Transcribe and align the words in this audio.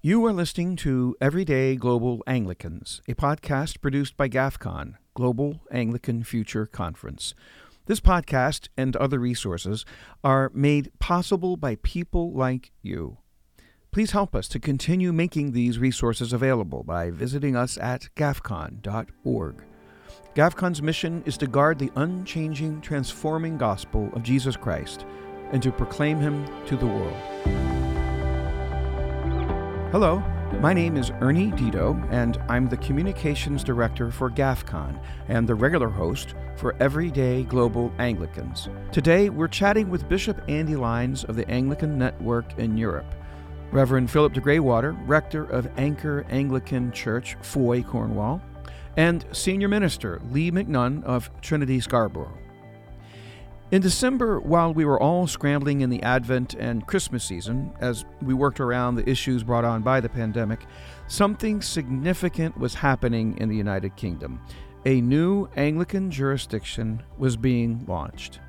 You 0.00 0.24
are 0.26 0.32
listening 0.32 0.76
to 0.76 1.16
Everyday 1.20 1.74
Global 1.74 2.22
Anglicans, 2.24 3.02
a 3.08 3.14
podcast 3.14 3.80
produced 3.80 4.16
by 4.16 4.28
GAFCON, 4.28 4.94
Global 5.14 5.60
Anglican 5.72 6.22
Future 6.22 6.66
Conference. 6.66 7.34
This 7.86 7.98
podcast 7.98 8.68
and 8.76 8.94
other 8.94 9.18
resources 9.18 9.84
are 10.22 10.52
made 10.54 10.92
possible 11.00 11.56
by 11.56 11.78
people 11.82 12.32
like 12.32 12.70
you. 12.80 13.18
Please 13.90 14.12
help 14.12 14.36
us 14.36 14.46
to 14.50 14.60
continue 14.60 15.12
making 15.12 15.50
these 15.50 15.80
resources 15.80 16.32
available 16.32 16.84
by 16.84 17.10
visiting 17.10 17.56
us 17.56 17.76
at 17.78 18.08
gafcon.org. 18.14 19.64
GAFCON's 20.36 20.80
mission 20.80 21.24
is 21.26 21.36
to 21.38 21.48
guard 21.48 21.80
the 21.80 21.90
unchanging, 21.96 22.80
transforming 22.82 23.58
gospel 23.58 24.10
of 24.12 24.22
Jesus 24.22 24.56
Christ 24.56 25.04
and 25.50 25.60
to 25.60 25.72
proclaim 25.72 26.20
him 26.20 26.46
to 26.66 26.76
the 26.76 26.86
world. 26.86 27.77
Hello, 29.90 30.18
my 30.60 30.74
name 30.74 30.98
is 30.98 31.10
Ernie 31.22 31.50
Dito, 31.52 32.06
and 32.12 32.36
I'm 32.46 32.68
the 32.68 32.76
Communications 32.76 33.64
Director 33.64 34.10
for 34.10 34.28
GAFCON 34.28 35.00
and 35.28 35.48
the 35.48 35.54
regular 35.54 35.88
host 35.88 36.34
for 36.58 36.76
Everyday 36.78 37.44
Global 37.44 37.90
Anglicans. 37.98 38.68
Today, 38.92 39.30
we're 39.30 39.48
chatting 39.48 39.88
with 39.88 40.06
Bishop 40.06 40.42
Andy 40.46 40.76
Lines 40.76 41.24
of 41.24 41.36
the 41.36 41.50
Anglican 41.50 41.96
Network 41.96 42.58
in 42.58 42.76
Europe, 42.76 43.14
Reverend 43.72 44.10
Philip 44.10 44.34
de 44.34 44.42
Grey-Warter, 44.42 44.92
Rector 45.06 45.44
of 45.44 45.70
Anchor 45.78 46.26
Anglican 46.28 46.92
Church, 46.92 47.38
Fowey, 47.40 47.82
Cornwall, 47.82 48.42
and 48.98 49.24
Senior 49.32 49.68
Minister 49.68 50.20
Lee 50.30 50.50
McMunn 50.50 51.02
of 51.04 51.30
Trinity 51.40 51.80
Scarborough. 51.80 52.36
In 53.70 53.82
December, 53.82 54.40
while 54.40 54.72
we 54.72 54.86
were 54.86 54.98
all 54.98 55.26
scrambling 55.26 55.82
in 55.82 55.90
the 55.90 56.02
Advent 56.02 56.54
and 56.54 56.86
Christmas 56.86 57.22
season 57.22 57.70
as 57.80 58.06
we 58.22 58.32
worked 58.32 58.60
around 58.60 58.94
the 58.94 59.06
issues 59.06 59.42
brought 59.42 59.66
on 59.66 59.82
by 59.82 60.00
the 60.00 60.08
pandemic, 60.08 60.64
something 61.06 61.60
significant 61.60 62.56
was 62.56 62.72
happening 62.72 63.36
in 63.36 63.50
the 63.50 63.56
United 63.56 63.94
Kingdom. 63.94 64.40
A 64.86 65.02
new 65.02 65.50
Anglican 65.54 66.10
jurisdiction 66.10 67.02
was 67.18 67.36
being 67.36 67.84
launched. 67.86 68.40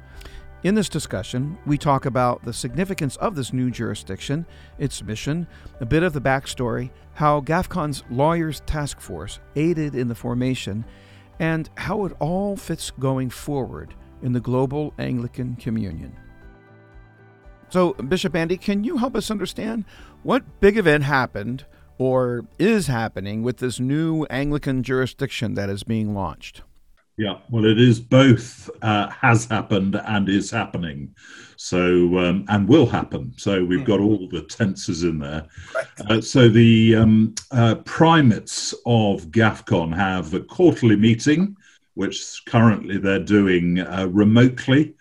In 0.63 0.75
this 0.75 0.87
discussion, 0.87 1.57
we 1.65 1.77
talk 1.77 2.05
about 2.05 2.45
the 2.45 2.53
significance 2.53 3.17
of 3.17 3.35
this 3.35 3.51
new 3.51 3.69
jurisdiction, 3.69 4.45
its 4.77 5.03
mission, 5.03 5.47
a 5.81 5.85
bit 5.85 6.03
of 6.03 6.13
the 6.13 6.21
backstory, 6.21 6.91
how 7.15 7.41
GAFCON's 7.41 8.05
Lawyers 8.09 8.61
Task 8.61 9.01
Force 9.01 9.41
aided 9.57 9.95
in 9.95 10.07
the 10.07 10.15
formation, 10.15 10.85
and 11.39 11.69
how 11.75 12.05
it 12.05 12.13
all 12.21 12.55
fits 12.55 12.89
going 12.91 13.29
forward 13.29 13.95
in 14.21 14.33
the 14.33 14.39
global 14.39 14.93
Anglican 14.99 15.55
Communion. 15.55 16.15
So, 17.69 17.93
Bishop 17.93 18.35
Andy, 18.35 18.57
can 18.57 18.83
you 18.83 18.97
help 18.97 19.15
us 19.15 19.29
understand 19.29 19.85
what 20.23 20.43
big 20.59 20.77
event 20.77 21.03
happened 21.03 21.65
or 21.99 22.45
is 22.57 22.87
happening 22.87 23.43
with 23.43 23.57
this 23.57 23.79
new 23.79 24.25
Anglican 24.25 24.81
jurisdiction 24.81 25.53
that 25.53 25.69
is 25.69 25.83
being 25.83 26.15
launched? 26.15 26.63
Yeah, 27.17 27.39
well, 27.49 27.65
it 27.65 27.77
is 27.77 27.99
both 27.99 28.69
uh, 28.81 29.09
has 29.09 29.43
happened 29.43 29.99
and 30.05 30.29
is 30.29 30.49
happening, 30.49 31.13
so 31.57 32.17
um, 32.17 32.45
and 32.47 32.65
will 32.65 32.85
happen. 32.85 33.33
So 33.35 33.65
we've 33.65 33.83
got 33.83 33.99
all 33.99 34.29
the 34.29 34.43
tenses 34.43 35.03
in 35.03 35.19
there. 35.19 35.45
Uh, 36.09 36.21
so 36.21 36.47
the 36.47 36.95
um, 36.95 37.35
uh, 37.51 37.75
primates 37.83 38.73
of 38.85 39.27
GAFCON 39.31 39.93
have 39.93 40.33
a 40.33 40.39
quarterly 40.39 40.95
meeting 40.95 41.57
which 41.99 42.45
currently 42.45 42.97
they're 42.97 43.19
doing 43.19 43.81
uh, 43.81 44.07
remotely. 44.09 44.95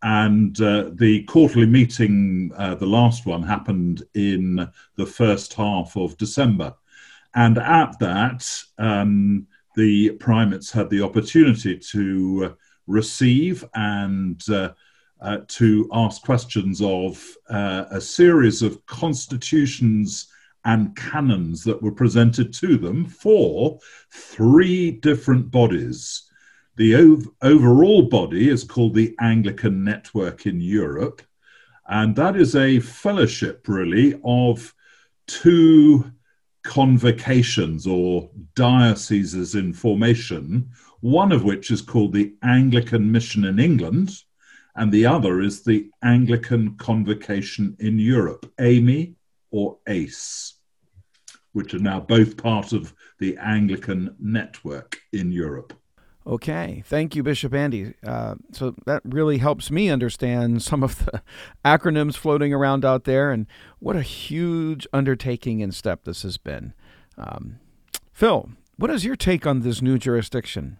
And 0.00 0.58
uh, 0.60 0.90
the 0.92 1.24
quarterly 1.24 1.66
meeting, 1.66 2.52
uh, 2.56 2.76
the 2.76 2.86
last 2.86 3.26
one, 3.26 3.42
happened 3.42 4.04
in 4.14 4.68
the 4.94 5.06
first 5.06 5.54
half 5.54 5.96
of 5.96 6.16
December. 6.18 6.72
And 7.34 7.58
at 7.58 7.98
that, 7.98 8.48
um, 8.78 9.48
the 9.74 10.10
primates 10.10 10.70
had 10.70 10.88
the 10.88 11.02
opportunity 11.02 11.76
to 11.78 12.56
receive 12.86 13.64
and 13.74 14.40
uh, 14.48 14.70
uh, 15.20 15.38
to 15.48 15.90
ask 15.92 16.22
questions 16.22 16.80
of 16.80 17.20
uh, 17.50 17.86
a 17.90 18.00
series 18.00 18.62
of 18.62 18.86
constitutions 18.86 20.28
and 20.64 20.94
canons 20.94 21.64
that 21.64 21.82
were 21.82 21.90
presented 21.90 22.54
to 22.54 22.76
them 22.76 23.04
for 23.04 23.80
three 24.12 24.92
different 24.92 25.50
bodies 25.50 26.22
the 26.76 26.94
ov- 26.94 27.28
overall 27.42 28.02
body 28.02 28.48
is 28.48 28.62
called 28.62 28.94
the 28.94 29.14
Anglican 29.20 29.82
Network 29.82 30.46
in 30.46 30.60
Europe, 30.60 31.22
and 31.88 32.14
that 32.16 32.36
is 32.36 32.54
a 32.54 32.80
fellowship, 32.80 33.66
really, 33.66 34.20
of 34.24 34.74
two 35.26 36.10
convocations 36.64 37.86
or 37.86 38.28
dioceses 38.54 39.54
in 39.54 39.72
formation, 39.72 40.68
one 41.00 41.32
of 41.32 41.44
which 41.44 41.70
is 41.70 41.80
called 41.80 42.12
the 42.12 42.34
Anglican 42.42 43.10
Mission 43.10 43.44
in 43.44 43.58
England, 43.58 44.10
and 44.74 44.92
the 44.92 45.06
other 45.06 45.40
is 45.40 45.62
the 45.62 45.88
Anglican 46.02 46.76
Convocation 46.76 47.76
in 47.78 47.98
Europe, 47.98 48.52
AME 48.58 49.16
or 49.50 49.78
ACE, 49.86 50.54
which 51.52 51.72
are 51.72 51.78
now 51.78 52.00
both 52.00 52.36
part 52.36 52.72
of 52.72 52.92
the 53.18 53.38
Anglican 53.38 54.14
network 54.18 54.98
in 55.12 55.32
Europe. 55.32 55.72
Okay, 56.26 56.82
thank 56.84 57.14
you, 57.14 57.22
Bishop 57.22 57.54
Andy. 57.54 57.94
Uh, 58.04 58.34
so 58.50 58.74
that 58.84 59.00
really 59.04 59.38
helps 59.38 59.70
me 59.70 59.88
understand 59.88 60.60
some 60.70 60.82
of 60.82 61.04
the 61.04 61.22
acronyms 61.64 62.16
floating 62.16 62.52
around 62.52 62.84
out 62.84 63.04
there 63.04 63.30
and 63.30 63.46
what 63.78 63.94
a 63.94 64.02
huge 64.02 64.88
undertaking 64.92 65.62
and 65.62 65.72
step 65.74 66.04
this 66.04 66.22
has 66.22 66.36
been. 66.36 66.74
Um, 67.16 67.60
Phil, 68.12 68.50
what 68.76 68.90
is 68.90 69.04
your 69.04 69.14
take 69.14 69.46
on 69.46 69.60
this 69.60 69.80
new 69.80 69.98
jurisdiction? 69.98 70.78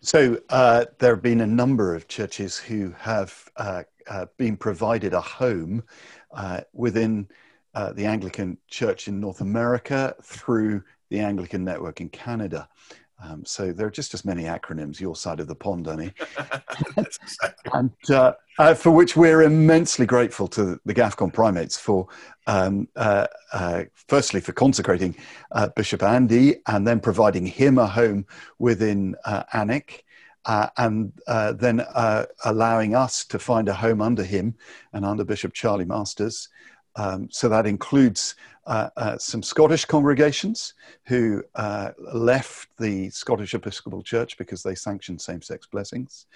So 0.00 0.40
uh, 0.48 0.86
there 0.98 1.14
have 1.14 1.22
been 1.22 1.42
a 1.42 1.46
number 1.46 1.94
of 1.94 2.08
churches 2.08 2.58
who 2.58 2.92
have 2.98 3.48
uh, 3.56 3.84
uh 4.08 4.26
been 4.36 4.56
provided 4.56 5.14
a 5.14 5.20
home 5.20 5.84
uh, 6.32 6.62
within 6.72 7.28
uh, 7.74 7.92
the 7.92 8.04
Anglican 8.04 8.58
Church 8.68 9.06
in 9.06 9.20
North 9.20 9.40
America 9.40 10.16
through 10.22 10.82
the 11.08 11.20
Anglican 11.20 11.62
Network 11.62 12.00
in 12.00 12.08
Canada. 12.08 12.68
Um, 13.24 13.44
so 13.44 13.72
there 13.72 13.86
are 13.86 13.90
just 13.90 14.14
as 14.14 14.24
many 14.24 14.44
acronyms 14.44 15.00
your 15.00 15.14
side 15.14 15.38
of 15.38 15.46
the 15.46 15.54
pond, 15.54 15.84
Danny, 15.84 16.12
and 17.72 17.90
uh, 18.10 18.32
uh, 18.58 18.74
for 18.74 18.90
which 18.90 19.16
we're 19.16 19.42
immensely 19.42 20.06
grateful 20.06 20.48
to 20.48 20.80
the 20.84 20.94
GAFCON 20.94 21.32
primates 21.32 21.78
for, 21.78 22.08
um, 22.46 22.88
uh, 22.96 23.26
uh 23.52 23.84
firstly, 24.08 24.40
for 24.40 24.52
consecrating 24.52 25.14
uh, 25.52 25.68
Bishop 25.68 26.02
Andy 26.02 26.56
and 26.66 26.86
then 26.86 26.98
providing 26.98 27.46
him 27.46 27.78
a 27.78 27.86
home 27.86 28.26
within 28.58 29.14
uh, 29.24 29.44
ANIC. 29.54 30.02
and 30.46 31.12
then 31.60 31.84
allowing 32.44 32.94
us 32.96 33.24
to 33.26 33.38
find 33.38 33.68
a 33.68 33.74
home 33.74 34.02
under 34.02 34.24
him 34.24 34.56
and 34.92 35.04
under 35.04 35.24
Bishop 35.24 35.52
Charlie 35.52 35.84
Masters. 35.84 36.48
Um, 36.96 37.28
so 37.30 37.48
that 37.48 37.66
includes 37.66 38.34
uh, 38.66 38.90
uh, 38.96 39.18
some 39.18 39.42
Scottish 39.42 39.84
congregations 39.84 40.74
who 41.06 41.42
uh, 41.56 41.90
left 42.14 42.68
the 42.78 43.10
Scottish 43.10 43.54
Episcopal 43.54 44.02
Church 44.02 44.38
because 44.38 44.62
they 44.62 44.74
sanctioned 44.74 45.20
same 45.20 45.42
sex 45.42 45.66
blessings. 45.66 46.26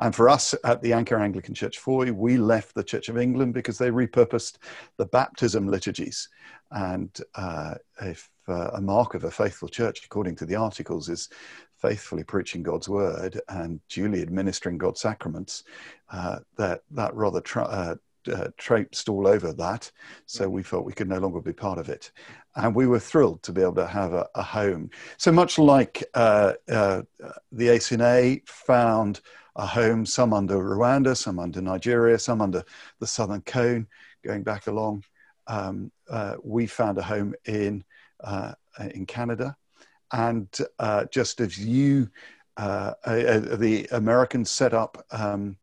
And 0.00 0.14
for 0.14 0.28
us 0.28 0.54
at 0.64 0.80
the 0.80 0.92
Anchor 0.92 1.18
Anglican 1.18 1.54
Church 1.54 1.78
Fowey, 1.78 2.10
we 2.10 2.38
left 2.38 2.74
the 2.74 2.84
Church 2.84 3.08
of 3.08 3.18
England 3.18 3.52
because 3.52 3.76
they 3.76 3.90
repurposed 3.90 4.58
the 4.96 5.06
baptism 5.06 5.68
liturgies. 5.68 6.28
And 6.70 7.10
uh, 7.34 7.74
if 8.00 8.30
uh, 8.48 8.70
a 8.74 8.80
mark 8.80 9.14
of 9.14 9.24
a 9.24 9.30
faithful 9.30 9.68
church, 9.68 10.04
according 10.04 10.36
to 10.36 10.46
the 10.46 10.56
articles, 10.56 11.08
is 11.08 11.28
faithfully 11.76 12.24
preaching 12.24 12.62
God's 12.62 12.88
word 12.88 13.40
and 13.50 13.78
duly 13.90 14.22
administering 14.22 14.78
God's 14.78 15.02
sacraments, 15.02 15.64
that 16.10 16.80
that 16.90 17.14
rather 17.14 17.42
uh, 18.32 18.48
traipsed 18.56 19.08
all 19.08 19.26
over 19.26 19.52
that. 19.52 19.90
So 20.26 20.48
we 20.48 20.62
felt 20.62 20.84
we 20.84 20.92
could 20.92 21.08
no 21.08 21.18
longer 21.18 21.40
be 21.40 21.52
part 21.52 21.78
of 21.78 21.88
it. 21.88 22.12
And 22.56 22.74
we 22.74 22.86
were 22.86 23.00
thrilled 23.00 23.42
to 23.42 23.52
be 23.52 23.62
able 23.62 23.74
to 23.74 23.86
have 23.86 24.12
a, 24.12 24.28
a 24.34 24.42
home. 24.42 24.90
So 25.16 25.32
much 25.32 25.58
like 25.58 26.04
uh, 26.14 26.54
uh, 26.68 27.02
the 27.52 27.68
ACNA 27.68 28.46
found 28.48 29.20
a 29.56 29.66
home, 29.66 30.04
some 30.06 30.32
under 30.32 30.56
Rwanda, 30.56 31.16
some 31.16 31.38
under 31.38 31.60
Nigeria, 31.60 32.18
some 32.18 32.40
under 32.40 32.64
the 33.00 33.06
Southern 33.06 33.42
Cone, 33.42 33.86
going 34.24 34.42
back 34.42 34.66
along. 34.66 35.04
Um, 35.46 35.92
uh, 36.08 36.36
we 36.42 36.66
found 36.66 36.98
a 36.98 37.02
home 37.02 37.34
in, 37.44 37.84
uh, 38.22 38.54
in 38.92 39.06
Canada. 39.06 39.56
And 40.12 40.48
uh, 40.78 41.06
just 41.10 41.40
as 41.40 41.58
you, 41.58 42.08
the 42.56 43.88
Americans 43.92 44.50
set 44.50 44.74
up 44.74 45.04
um, 45.10 45.56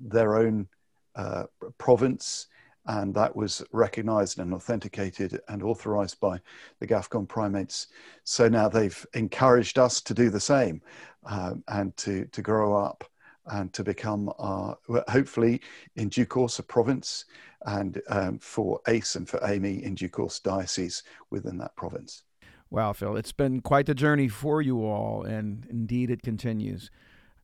their 0.00 0.36
own 0.36 0.68
uh, 1.16 1.44
province, 1.78 2.48
and 2.86 3.14
that 3.14 3.34
was 3.34 3.62
recognized 3.72 4.38
and 4.38 4.52
authenticated 4.52 5.40
and 5.48 5.62
authorized 5.62 6.20
by 6.20 6.38
the 6.80 6.86
GAFCON 6.86 7.26
primates. 7.26 7.88
So 8.24 8.48
now 8.48 8.68
they've 8.68 9.06
encouraged 9.14 9.78
us 9.78 10.00
to 10.02 10.14
do 10.14 10.28
the 10.30 10.40
same 10.40 10.82
um, 11.24 11.64
and 11.68 11.96
to, 11.98 12.26
to 12.26 12.42
grow 12.42 12.76
up 12.76 13.04
and 13.46 13.72
to 13.72 13.84
become, 13.84 14.32
our, 14.38 14.76
hopefully, 15.08 15.60
in 15.96 16.08
due 16.08 16.26
course, 16.26 16.58
a 16.58 16.62
province, 16.62 17.26
and 17.66 18.00
um, 18.08 18.38
for 18.38 18.80
ACE 18.88 19.16
and 19.16 19.28
for 19.28 19.38
AME 19.44 19.64
in 19.64 19.94
due 19.94 20.08
course, 20.08 20.38
diocese 20.38 21.02
within 21.30 21.58
that 21.58 21.74
province. 21.76 22.24
Wow, 22.70 22.92
Phil, 22.92 23.16
it's 23.16 23.32
been 23.32 23.60
quite 23.60 23.86
the 23.86 23.94
journey 23.94 24.28
for 24.28 24.60
you 24.60 24.84
all, 24.84 25.22
and 25.22 25.66
indeed 25.70 26.10
it 26.10 26.22
continues. 26.22 26.90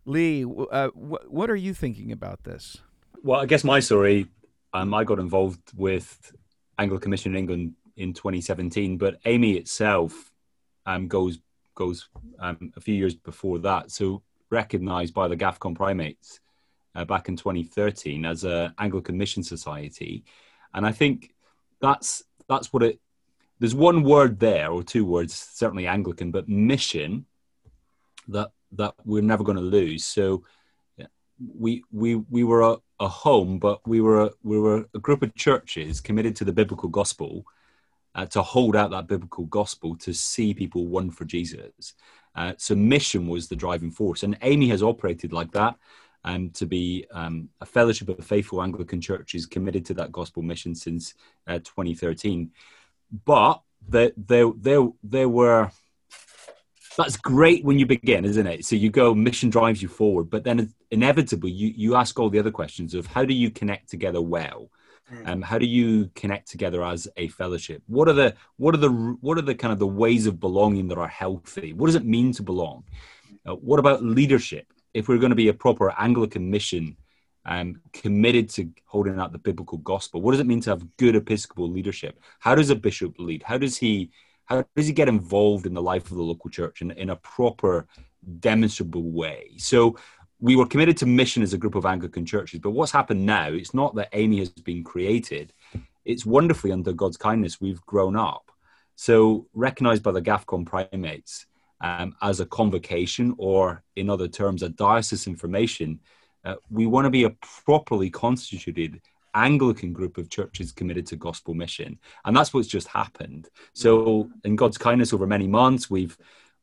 Lee, 0.04 0.44
uh, 0.44 0.88
wh- 0.88 1.30
what 1.32 1.50
are 1.50 1.56
you 1.56 1.72
thinking 1.74 2.10
about 2.10 2.44
this? 2.44 2.78
Well, 3.22 3.40
I 3.40 3.44
guess 3.44 3.64
my 3.64 3.80
story, 3.80 4.28
um, 4.72 4.94
I 4.94 5.04
got 5.04 5.18
involved 5.18 5.60
with 5.76 6.34
Anglican 6.78 7.10
Mission 7.10 7.32
in 7.32 7.38
England 7.38 7.74
in 7.96 8.14
2017, 8.14 8.96
but 8.96 9.22
AMiE 9.24 9.58
itself 9.58 10.32
um, 10.86 11.06
goes 11.06 11.38
goes 11.74 12.08
um, 12.38 12.72
a 12.76 12.80
few 12.80 12.94
years 12.94 13.14
before 13.14 13.58
that. 13.58 13.90
So 13.90 14.22
recognised 14.50 15.12
by 15.12 15.28
the 15.28 15.36
GAFCON 15.36 15.76
primates 15.76 16.40
uh, 16.94 17.04
back 17.04 17.28
in 17.28 17.36
2013 17.36 18.24
as 18.24 18.44
a 18.44 18.74
Anglican 18.78 19.18
Mission 19.18 19.42
Society, 19.42 20.24
and 20.72 20.86
I 20.86 20.92
think 20.92 21.34
that's 21.80 22.22
that's 22.48 22.72
what 22.72 22.82
it. 22.82 23.00
There's 23.58 23.74
one 23.74 24.02
word 24.02 24.40
there, 24.40 24.70
or 24.70 24.82
two 24.82 25.04
words, 25.04 25.34
certainly 25.34 25.86
Anglican, 25.86 26.30
but 26.30 26.48
mission 26.48 27.26
that 28.28 28.52
that 28.72 28.94
we're 29.04 29.22
never 29.22 29.44
going 29.44 29.58
to 29.58 29.62
lose. 29.62 30.06
So 30.06 30.44
we 31.58 31.84
we 31.92 32.14
we 32.14 32.44
were 32.44 32.62
a, 32.62 32.76
a 33.00 33.08
home, 33.08 33.58
but 33.58 33.80
we 33.88 34.00
were 34.00 34.26
a, 34.26 34.30
we 34.42 34.58
were 34.58 34.86
a 34.94 34.98
group 34.98 35.22
of 35.22 35.34
churches 35.34 36.00
committed 36.00 36.36
to 36.36 36.44
the 36.44 36.52
biblical 36.52 36.88
gospel, 36.88 37.44
uh, 38.14 38.26
to 38.26 38.42
hold 38.42 38.76
out 38.76 38.90
that 38.90 39.06
biblical 39.06 39.46
gospel, 39.46 39.96
to 39.96 40.12
see 40.12 40.52
people 40.52 40.86
won 40.86 41.10
for 41.10 41.24
Jesus. 41.24 41.94
Uh, 42.36 42.52
so 42.58 42.74
mission 42.74 43.26
was 43.26 43.48
the 43.48 43.56
driving 43.56 43.90
force, 43.90 44.22
and 44.22 44.38
AMiE 44.40 44.68
has 44.68 44.82
operated 44.82 45.32
like 45.32 45.50
that. 45.52 45.76
Um, 46.22 46.50
to 46.50 46.66
be 46.66 47.06
um, 47.12 47.48
a 47.62 47.64
fellowship 47.64 48.10
of 48.10 48.22
faithful 48.22 48.62
Anglican 48.62 49.00
churches 49.00 49.46
committed 49.46 49.86
to 49.86 49.94
that 49.94 50.12
gospel 50.12 50.42
mission 50.42 50.74
since 50.74 51.14
uh, 51.46 51.60
2013. 51.60 52.50
But 53.24 53.62
there, 53.88 54.12
there, 54.18 54.52
there, 54.54 54.86
there 55.02 55.30
were 55.30 55.70
that's 56.96 57.16
great 57.16 57.64
when 57.64 57.78
you 57.78 57.86
begin, 57.86 58.24
isn't 58.24 58.46
it? 58.46 58.64
So 58.64 58.76
you 58.76 58.90
go, 58.90 59.14
mission 59.14 59.48
drives 59.48 59.80
you 59.80 59.88
forward, 59.88 60.28
but 60.28 60.44
then 60.44 60.72
inevitably 60.90 61.50
you, 61.50 61.72
you 61.76 61.94
ask 61.94 62.18
all 62.18 62.30
the 62.30 62.38
other 62.38 62.50
questions 62.50 62.94
of 62.94 63.06
how 63.06 63.24
do 63.24 63.34
you 63.34 63.50
connect 63.50 63.88
together 63.88 64.20
well? 64.20 64.70
Hmm. 65.08 65.26
Um, 65.26 65.42
how 65.42 65.58
do 65.58 65.66
you 65.66 66.10
connect 66.14 66.50
together 66.50 66.84
as 66.84 67.08
a 67.16 67.28
fellowship? 67.28 67.82
What 67.86 68.08
are 68.08 68.12
the 68.12 68.34
what 68.56 68.74
are 68.74 68.78
the 68.78 68.90
what 69.20 69.38
are 69.38 69.42
the 69.42 69.54
kind 69.54 69.72
of 69.72 69.78
the 69.78 69.86
ways 69.86 70.26
of 70.26 70.40
belonging 70.40 70.88
that 70.88 70.98
are 70.98 71.08
healthy? 71.08 71.72
What 71.72 71.86
does 71.86 71.96
it 71.96 72.04
mean 72.04 72.32
to 72.34 72.42
belong? 72.42 72.84
Uh, 73.46 73.54
what 73.54 73.78
about 73.78 74.02
leadership? 74.02 74.66
If 74.92 75.08
we're 75.08 75.18
going 75.18 75.30
to 75.30 75.36
be 75.36 75.48
a 75.48 75.54
proper 75.54 75.92
Anglican 75.98 76.50
mission, 76.50 76.96
um, 77.44 77.80
committed 77.92 78.50
to 78.50 78.70
holding 78.84 79.18
out 79.18 79.32
the 79.32 79.38
biblical 79.38 79.78
gospel, 79.78 80.20
what 80.20 80.32
does 80.32 80.40
it 80.40 80.46
mean 80.46 80.60
to 80.62 80.70
have 80.70 80.96
good 80.96 81.16
Episcopal 81.16 81.70
leadership? 81.70 82.18
How 82.40 82.54
does 82.54 82.70
a 82.70 82.76
bishop 82.76 83.14
lead? 83.18 83.42
How 83.42 83.58
does 83.58 83.76
he 83.78 84.10
how 84.50 84.64
does 84.74 84.88
he 84.88 84.92
get 84.92 85.08
involved 85.08 85.64
in 85.64 85.74
the 85.74 85.82
life 85.82 86.10
of 86.10 86.16
the 86.16 86.22
local 86.22 86.50
church 86.50 86.82
in, 86.82 86.90
in 86.92 87.10
a 87.10 87.16
proper, 87.16 87.86
demonstrable 88.40 89.10
way? 89.10 89.52
So 89.56 89.96
we 90.40 90.56
were 90.56 90.66
committed 90.66 90.96
to 90.98 91.06
mission 91.06 91.42
as 91.42 91.52
a 91.52 91.58
group 91.58 91.76
of 91.76 91.86
Anglican 91.86 92.26
churches, 92.26 92.58
but 92.58 92.70
what's 92.70 92.90
happened 92.90 93.24
now, 93.24 93.48
it's 93.48 93.74
not 93.74 93.94
that 93.94 94.12
AMiE 94.12 94.40
has 94.40 94.48
been 94.50 94.82
created. 94.82 95.52
It's 96.04 96.26
wonderfully 96.26 96.72
under 96.72 96.92
God's 96.92 97.16
kindness, 97.16 97.60
we've 97.60 97.80
grown 97.82 98.16
up. 98.16 98.50
So 98.96 99.46
recognized 99.54 100.02
by 100.02 100.12
the 100.12 100.22
GAFCON 100.22 100.66
primates 100.66 101.46
um, 101.80 102.16
as 102.20 102.40
a 102.40 102.46
convocation, 102.46 103.34
or 103.38 103.82
in 103.96 104.10
other 104.10 104.28
terms, 104.28 104.62
a 104.62 104.68
diocesan 104.68 105.36
formation, 105.36 106.00
uh, 106.44 106.56
we 106.70 106.86
want 106.86 107.04
to 107.04 107.10
be 107.10 107.24
a 107.24 107.36
properly 107.64 108.10
constituted 108.10 109.00
Anglican 109.34 109.92
group 109.92 110.18
of 110.18 110.30
churches 110.30 110.72
committed 110.72 111.06
to 111.08 111.16
gospel 111.16 111.54
mission, 111.54 111.98
and 112.24 112.36
that's 112.36 112.52
what's 112.52 112.68
just 112.68 112.88
happened. 112.88 113.48
So, 113.72 114.30
in 114.44 114.56
God's 114.56 114.78
kindness, 114.78 115.12
over 115.12 115.26
many 115.26 115.46
months, 115.46 115.90
we've 115.90 116.16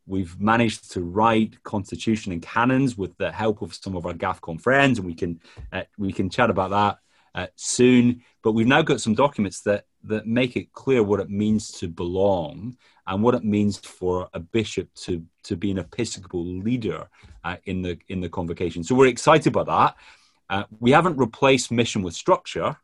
we've 0.06 0.40
managed 0.40 0.92
to 0.92 1.02
write 1.02 1.62
constitution 1.64 2.31
and 2.31 2.42
canons 2.42 2.98
with 2.98 3.16
the 3.18 3.31
help 3.31 3.62
of 3.62 3.75
some 3.75 3.96
of 3.96 4.06
our 4.06 4.14
GAFCON 4.14 4.60
friends, 4.62 5.00
and 5.00 5.08
we 5.08 5.14
can 5.14 5.40
uh, 5.72 5.84
we 5.98 6.12
can 6.12 6.30
chat 6.30 6.50
about 6.50 6.72
that 6.72 6.98
uh, 7.36 7.48
soon. 7.56 8.24
But 8.42 8.54
we've 8.54 8.68
now 8.68 8.81
got 8.81 9.02
some 9.02 9.13
documents 9.13 9.62
that 9.62 9.86
that 10.04 10.25
make 10.25 10.56
it 10.56 10.74
clear 10.74 11.04
what 11.04 11.20
it 11.20 11.30
means 11.30 11.72
to 11.72 11.88
belong 11.88 12.78
and 13.06 13.22
what 13.22 13.36
it 13.36 13.44
means 13.44 13.78
for 13.78 14.30
a 14.34 14.40
bishop 14.40 14.94
to 14.96 15.24
to 15.44 15.56
be 15.56 15.72
an 15.72 15.80
episcopal 15.80 16.44
leader 16.44 17.08
uh, 17.44 17.58
in 17.66 17.81
the 17.81 17.98
in 18.08 18.22
the 18.22 18.30
convocation. 18.30 18.84
So 18.84 18.96
we're 18.96 19.08
excited 19.08 19.48
about 19.48 19.68
that. 19.68 19.96
Uh, 20.50 20.64
we 20.80 20.92
haven't 20.92 21.18
replaced 21.18 21.72
mission 21.72 22.02
with 22.02 22.14
structure. 22.14 22.76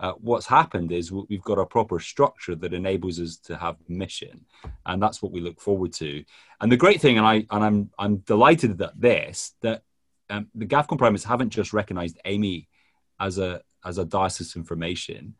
Uh, 0.00 0.12
what's 0.20 0.46
happened 0.46 0.90
is 0.90 1.12
we've 1.12 1.42
got 1.42 1.58
a 1.58 1.64
proper 1.64 2.00
structure 2.00 2.56
that 2.56 2.74
enables 2.74 3.20
us 3.20 3.36
to 3.36 3.56
have 3.56 3.76
mission, 3.88 4.44
and 4.86 5.00
that's 5.00 5.22
what 5.22 5.30
we 5.30 5.40
look 5.40 5.60
forward 5.60 5.92
to. 5.92 6.24
And 6.60 6.70
the 6.70 6.76
great 6.76 7.00
thing, 7.00 7.16
and 7.16 7.26
I 7.26 7.46
and 7.50 7.64
I'm 7.64 7.90
I'm 7.98 8.16
delighted 8.18 8.78
that 8.78 9.00
this 9.00 9.54
that 9.62 9.82
um, 10.30 10.48
the 10.54 10.66
GAFCON 10.66 10.98
primates 10.98 11.24
haven't 11.24 11.50
just 11.50 11.72
recognised 11.72 12.18
AMiE 12.26 12.66
as 13.20 13.38
a 13.38 13.62
as 13.84 13.98
a 13.98 14.04
diocese 14.04 14.56
information. 14.56 15.36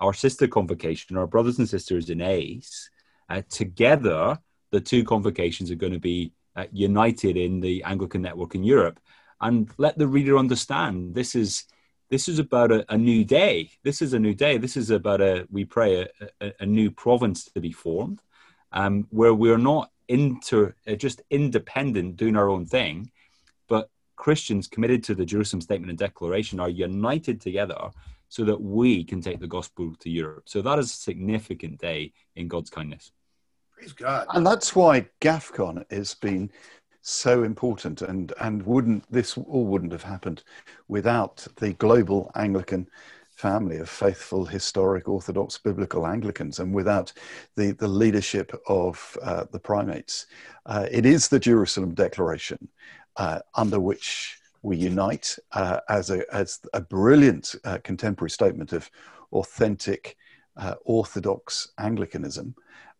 Our 0.00 0.12
sister 0.12 0.48
convocation, 0.48 1.16
our 1.16 1.28
brothers 1.28 1.58
and 1.58 1.68
sisters 1.68 2.10
in 2.10 2.20
ACE, 2.20 2.90
uh, 3.28 3.42
together, 3.48 4.36
the 4.72 4.80
two 4.80 5.04
convocations 5.04 5.70
are 5.70 5.76
going 5.76 5.92
to 5.92 6.00
be 6.00 6.32
uh, 6.56 6.66
united 6.72 7.36
in 7.36 7.60
the 7.60 7.84
Anglican 7.84 8.20
network 8.20 8.56
in 8.56 8.64
Europe 8.64 8.98
and 9.42 9.68
let 9.76 9.98
the 9.98 10.06
reader 10.06 10.38
understand 10.38 11.14
this 11.14 11.34
is 11.34 11.64
this 12.10 12.28
is 12.28 12.38
about 12.38 12.70
a, 12.70 12.84
a, 12.92 12.98
new 12.98 13.24
day. 13.24 13.70
This 13.84 14.02
is 14.02 14.12
a 14.12 14.18
new 14.18 14.34
day. 14.34 14.58
This 14.58 14.76
is 14.76 14.90
about 14.90 15.22
a 15.22 15.46
we 15.50 15.64
pray 15.64 16.02
a, 16.02 16.08
a, 16.40 16.52
a 16.60 16.66
new 16.66 16.90
province 16.90 17.44
to 17.46 17.60
be 17.60 17.72
formed, 17.72 18.20
um, 18.72 19.06
where 19.10 19.34
we're 19.34 19.58
not 19.58 19.90
inter 20.08 20.74
uh, 20.86 20.94
just 20.94 21.22
independent 21.30 22.16
doing 22.16 22.36
our 22.36 22.48
own 22.50 22.66
thing, 22.66 23.10
but 23.68 23.90
Christians 24.16 24.68
committed 24.68 25.02
to 25.04 25.14
the 25.14 25.24
Jerusalem 25.24 25.62
Statement 25.62 25.90
and 25.90 25.98
Declaration 25.98 26.60
are 26.60 26.68
united 26.68 27.40
together 27.40 27.90
so 28.28 28.44
that 28.44 28.60
we 28.60 29.04
can 29.04 29.20
take 29.20 29.40
the 29.40 29.46
gospel 29.46 29.94
to 30.00 30.10
Europe. 30.10 30.44
So 30.46 30.62
that 30.62 30.78
is 30.78 30.90
a 30.90 30.96
significant 30.96 31.78
day 31.78 32.12
in 32.36 32.48
God's 32.48 32.70
kindness. 32.70 33.12
Praise 33.74 33.92
God. 33.92 34.26
And 34.30 34.46
that's 34.46 34.76
why 34.76 35.08
GAFCON 35.20 35.84
has 35.90 36.14
been 36.14 36.50
so 37.02 37.42
important 37.42 38.00
and 38.00 38.32
and 38.40 38.62
wouldn't 38.64 39.04
this 39.10 39.36
all 39.36 39.66
wouldn't 39.66 39.92
have 39.92 40.04
happened 40.04 40.42
without 40.88 41.46
the 41.56 41.72
global 41.74 42.30
Anglican 42.36 42.86
family 43.34 43.78
of 43.78 43.88
faithful 43.88 44.44
historic 44.44 45.08
orthodox 45.08 45.58
biblical 45.58 46.06
anglicans 46.06 46.60
and 46.60 46.72
without 46.72 47.12
the, 47.56 47.72
the 47.72 47.88
leadership 47.88 48.52
of 48.68 49.18
uh, 49.22 49.44
the 49.50 49.58
primates. 49.58 50.26
Uh, 50.66 50.86
it 50.90 51.04
is 51.04 51.28
the 51.28 51.40
jerusalem 51.40 51.92
declaration 51.92 52.68
uh, 53.16 53.40
under 53.56 53.80
which 53.80 54.38
we 54.62 54.76
unite 54.76 55.36
uh, 55.52 55.80
as, 55.88 56.10
a, 56.10 56.22
as 56.32 56.60
a 56.72 56.80
brilliant 56.80 57.56
uh, 57.64 57.78
contemporary 57.82 58.30
statement 58.30 58.72
of 58.72 58.88
authentic 59.32 60.16
uh, 60.56 60.74
orthodox 60.84 61.72
anglicanism 61.78 62.54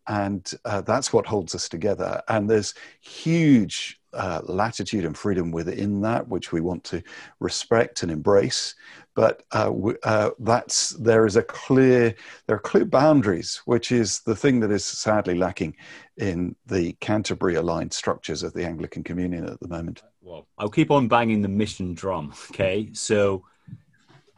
and 0.07 0.51
uh, 0.65 0.81
that's 0.81 1.13
what 1.13 1.25
holds 1.25 1.55
us 1.55 1.69
together. 1.69 2.21
And 2.27 2.49
there's 2.49 2.73
huge 3.01 3.99
uh, 4.13 4.41
latitude 4.45 5.05
and 5.05 5.17
freedom 5.17 5.51
within 5.51 6.01
that, 6.01 6.27
which 6.27 6.51
we 6.51 6.61
want 6.61 6.83
to 6.85 7.01
respect 7.39 8.03
and 8.03 8.11
embrace. 8.11 8.75
But 9.15 9.43
uh, 9.51 9.65
w- 9.65 9.97
uh, 10.03 10.31
that's 10.39 10.91
there 10.91 11.25
is 11.25 11.35
a 11.35 11.43
clear 11.43 12.13
there 12.47 12.55
are 12.55 12.59
clear 12.59 12.85
boundaries, 12.85 13.61
which 13.65 13.91
is 13.91 14.19
the 14.21 14.35
thing 14.35 14.59
that 14.61 14.71
is 14.71 14.85
sadly 14.85 15.35
lacking 15.35 15.75
in 16.17 16.55
the 16.65 16.93
Canterbury 16.93 17.55
aligned 17.55 17.93
structures 17.93 18.43
of 18.43 18.53
the 18.53 18.65
Anglican 18.65 19.03
Communion 19.03 19.45
at 19.45 19.59
the 19.59 19.67
moment. 19.67 20.03
Well, 20.21 20.47
I'll 20.57 20.69
keep 20.69 20.91
on 20.91 21.07
banging 21.07 21.41
the 21.41 21.47
mission 21.47 21.93
drum. 21.93 22.33
Okay, 22.51 22.89
so 22.93 23.45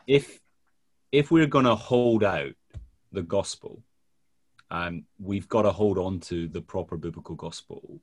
if 0.08 0.40
if 1.12 1.32
we're 1.32 1.48
going 1.48 1.66
to 1.66 1.76
hold 1.76 2.24
out 2.24 2.54
the 3.12 3.24
gospel 3.24 3.82
um, 4.76 5.06
we've 5.20 5.48
got 5.48 5.62
to 5.62 5.72
hold 5.72 5.98
on 5.98 6.20
to 6.20 6.50
the 6.50 6.60
proper 6.60 6.98
biblical 6.98 7.36
gospel. 7.36 8.02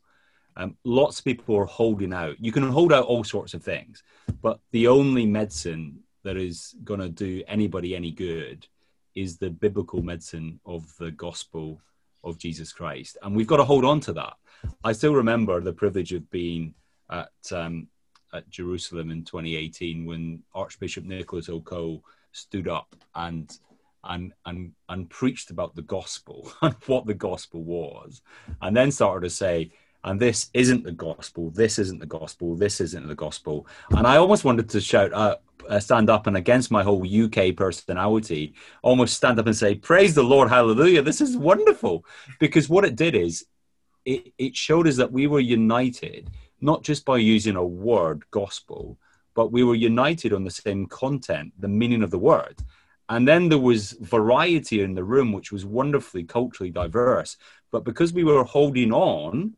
Um, 0.57 0.75
lots 0.85 1.19
of 1.19 1.25
people 1.27 1.55
are 1.59 1.67
holding 1.67 2.15
out. 2.15 2.37
You 2.41 2.51
can 2.51 2.63
hold 2.63 2.95
out 2.95 3.05
all 3.05 3.25
sorts 3.25 3.53
of 3.53 3.63
things, 3.63 4.03
but 4.41 4.59
the 4.71 4.89
only 4.89 5.27
medicine 5.27 6.01
that 6.25 6.39
is 6.39 6.75
going 6.83 7.01
to 7.01 7.11
do 7.11 7.43
anybody 7.47 7.95
any 7.95 8.11
good 8.11 8.67
is 9.15 9.37
the 9.37 9.51
biblical 9.51 10.03
medicine 10.03 10.61
of 10.65 10.97
the 10.97 11.11
gospel 11.11 11.79
of 12.25 12.39
Jesus 12.39 12.73
Christ. 12.73 13.19
And 13.23 13.37
we've 13.37 13.47
got 13.47 13.59
to 13.59 13.65
hold 13.65 13.85
on 13.85 14.01
to 14.01 14.15
that. 14.15 14.35
I 14.83 14.93
still 14.93 15.15
remember 15.15 15.61
the 15.61 15.75
privilege 15.75 16.15
of 16.15 16.31
being 16.31 16.73
at, 17.11 17.33
um, 17.51 17.87
at 18.33 18.49
Jerusalem 18.49 19.11
in 19.11 19.25
2018 19.25 20.07
when 20.07 20.43
Archbishop 20.55 21.05
Nicholas 21.05 21.49
Okoh 21.49 22.01
stood 22.33 22.67
up 22.67 22.97
and 23.15 23.59
and 24.05 24.33
and 24.47 24.73
and 24.89 25.09
preached 25.09 25.51
about 25.51 25.75
the 25.75 25.83
gospel 25.83 26.53
and 26.63 26.75
what 26.87 27.07
the 27.07 27.15
gospel 27.15 27.63
was, 27.63 28.23
and 28.61 28.77
then 28.77 28.91
started 28.91 29.29
to 29.29 29.31
say, 29.31 29.71
and 30.05 30.21
this 30.21 30.51
isn't 30.55 30.85
the 30.85 30.93
gospel, 30.93 31.51
this 31.51 31.79
isn't 31.79 32.01
the 32.01 32.07
gospel, 32.07 32.57
this 32.57 32.81
isn't 32.81 33.07
the 33.07 33.15
gospel. 33.15 33.67
And 33.91 34.07
I 34.07 34.17
almost 34.17 34.45
wanted 34.45 34.69
to 34.71 34.81
shout, 34.81 35.13
uh, 35.13 35.37
uh, 35.69 35.79
stand 35.79 36.11
up 36.11 36.27
and 36.27 36.37
against 36.37 36.73
my 36.73 36.83
whole 36.83 37.07
UK 37.07 37.55
personality, 37.57 38.55
almost 38.83 39.15
stand 39.15 39.39
up 39.39 39.47
and 39.47 39.57
say, 39.57 39.77
Praise 39.77 40.15
the 40.15 40.25
Lord, 40.25 40.49
hallelujah, 40.49 41.03
this 41.03 41.21
is 41.21 41.37
wonderful. 41.37 42.05
Because 42.41 42.69
what 42.69 42.85
it 42.85 42.97
did 42.97 43.15
is 43.15 43.47
it, 44.05 44.33
it 44.39 44.57
showed 44.57 44.89
us 44.89 44.97
that 44.97 45.13
we 45.13 45.29
were 45.29 45.41
united, 45.41 46.31
not 46.61 46.83
just 46.83 47.05
by 47.05 47.19
using 47.19 47.55
a 47.55 47.65
word, 47.65 48.25
gospel, 48.33 48.99
but 49.35 49.53
we 49.53 49.63
were 49.63 49.77
united 49.77 50.33
on 50.33 50.45
the 50.45 50.51
same 50.51 50.87
content, 50.87 51.53
the 51.59 51.69
meaning 51.69 52.03
of 52.03 52.11
the 52.11 52.19
word. 52.19 52.59
And 53.13 53.29
then 53.29 53.51
there 53.51 53.59
was 53.59 53.93
variety 54.01 54.81
in 54.81 54.95
the 54.95 55.05
room, 55.05 55.33
which 55.33 55.53
was 55.53 55.67
wonderfully 55.67 56.25
culturally 56.25 56.71
diverse. 56.71 57.37
But 57.71 57.85
because 57.85 58.11
we 58.15 58.25
were 58.25 58.43
holding 58.43 58.91
on 58.91 59.53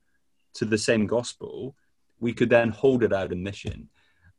to 0.55 0.65
the 0.65 0.77
same 0.77 1.07
gospel, 1.07 1.77
we 2.19 2.33
could 2.33 2.51
then 2.51 2.71
hold 2.71 3.05
it 3.05 3.13
out 3.13 3.31
in 3.31 3.45
mission. 3.45 3.89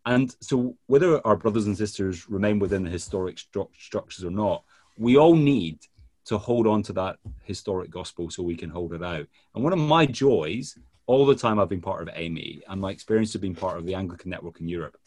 And 0.05 0.35
so, 0.41 0.75
whether 0.87 1.25
our 1.25 1.37
brothers 1.37 1.65
and 1.65 1.77
sisters 1.77 2.29
remain 2.29 2.59
within 2.59 2.83
the 2.83 2.89
historic 2.89 3.37
stru- 3.37 3.69
structures 3.79 4.25
or 4.25 4.31
not, 4.31 4.65
we 4.97 5.15
all 5.15 5.35
need 5.35 5.79
to 6.25 6.37
hold 6.37 6.67
on 6.67 6.83
to 6.83 6.93
that 6.93 7.15
historic 7.43 7.89
gospel 7.89 8.29
so 8.29 8.43
we 8.43 8.57
can 8.57 8.69
hold 8.69 8.91
it 8.91 9.01
out. 9.01 9.27
And 9.55 9.63
one 9.63 9.71
of 9.71 9.79
my 9.79 10.05
joys, 10.05 10.77
all 11.05 11.25
the 11.25 11.35
time 11.35 11.57
I've 11.57 11.69
been 11.69 11.79
part 11.79 12.01
of 12.01 12.13
AMiE 12.13 12.63
and 12.67 12.81
my 12.81 12.91
experience 12.91 13.33
of 13.33 13.39
being 13.39 13.55
part 13.55 13.77
of 13.77 13.85
the 13.85 13.95
Anglican 13.95 14.29
network 14.29 14.59
in 14.59 14.67
Europe, 14.67 14.97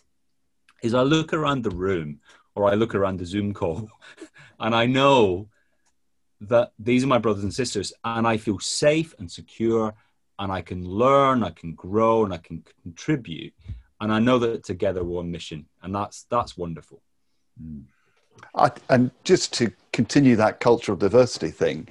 is 0.83 0.95
I 0.95 1.03
look 1.03 1.35
around 1.35 1.63
the 1.63 1.77
room 1.77 2.21
or 2.59 2.71
I 2.71 2.75
look 2.75 2.95
around 2.95 3.19
the 3.19 3.27
Zoom 3.27 3.55
call 3.55 3.89
and 4.61 4.75
I 4.75 4.87
know 4.87 5.49
that 6.41 6.73
these 6.79 7.03
are 7.05 7.09
my 7.09 7.19
brothers 7.19 7.43
and 7.43 7.55
sisters 7.55 7.93
and 8.05 8.27
I 8.27 8.37
feel 8.37 8.59
safe 8.59 9.15
and 9.19 9.31
secure 9.31 9.95
and 10.39 10.53
I 10.53 10.63
can 10.63 10.85
learn, 10.85 11.43
I 11.43 11.51
can 11.51 11.75
grow, 11.75 12.25
and 12.25 12.33
I 12.33 12.39
can 12.39 12.65
contribute. 12.83 13.53
And 14.01 14.13
I 14.13 14.21
know 14.21 14.39
that 14.39 14.63
together 14.65 15.03
we're 15.03 15.19
on 15.19 15.31
mission, 15.31 15.67
and 15.83 15.95
that's 15.95 16.27
that's 16.31 16.57
wonderful. 16.57 17.03
Mm. 17.63 17.85
I, 18.55 18.71
and 18.89 19.11
just 19.25 19.53
to 19.55 19.73
continue 19.93 20.37
that 20.37 20.61
cultural 20.61 20.97
diversity 20.97 21.51
thing, 21.51 21.89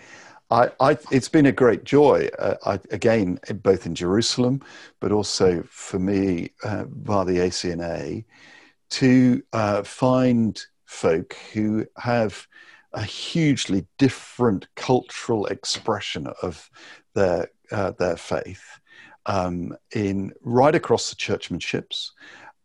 I, 0.49 0.71
I, 0.79 0.97
it's 1.11 1.27
been 1.27 1.47
a 1.47 1.51
great 1.51 1.83
joy, 1.83 2.29
uh, 2.39 2.55
I, 2.65 2.79
again, 2.91 3.37
both 3.63 3.85
in 3.85 3.93
Jerusalem, 3.93 4.61
but 5.01 5.11
also 5.11 5.61
for 5.69 5.99
me 5.99 6.51
uh, 6.63 6.85
via 6.87 7.25
the 7.25 7.39
ACNA, 7.39 8.23
to 8.89 9.41
uh, 9.53 9.83
find 9.83 10.61
folk 10.85 11.35
who 11.53 11.85
have 11.97 12.47
a 12.93 13.03
hugely 13.03 13.85
different 13.97 14.67
cultural 14.75 15.45
expression 15.47 16.27
of 16.41 16.69
their 17.13 17.49
uh, 17.71 17.91
their 17.91 18.15
faith 18.15 18.79
um, 19.25 19.75
in 19.93 20.33
right 20.41 20.73
across 20.73 21.09
the 21.09 21.15
churchmanships, 21.15 22.11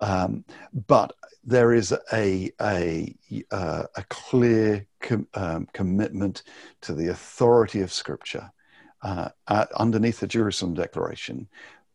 um, 0.00 0.44
but 0.86 1.12
there 1.44 1.72
is 1.72 1.92
a 2.12 2.50
a 2.60 3.14
uh, 3.50 3.84
a 3.96 4.04
clear 4.04 4.86
com- 5.00 5.28
um, 5.34 5.66
commitment 5.72 6.44
to 6.80 6.94
the 6.94 7.08
authority 7.08 7.80
of 7.80 7.92
Scripture 7.92 8.50
uh, 9.02 9.28
at, 9.48 9.72
underneath 9.72 10.20
the 10.20 10.26
Jerusalem 10.26 10.74
Declaration, 10.74 11.48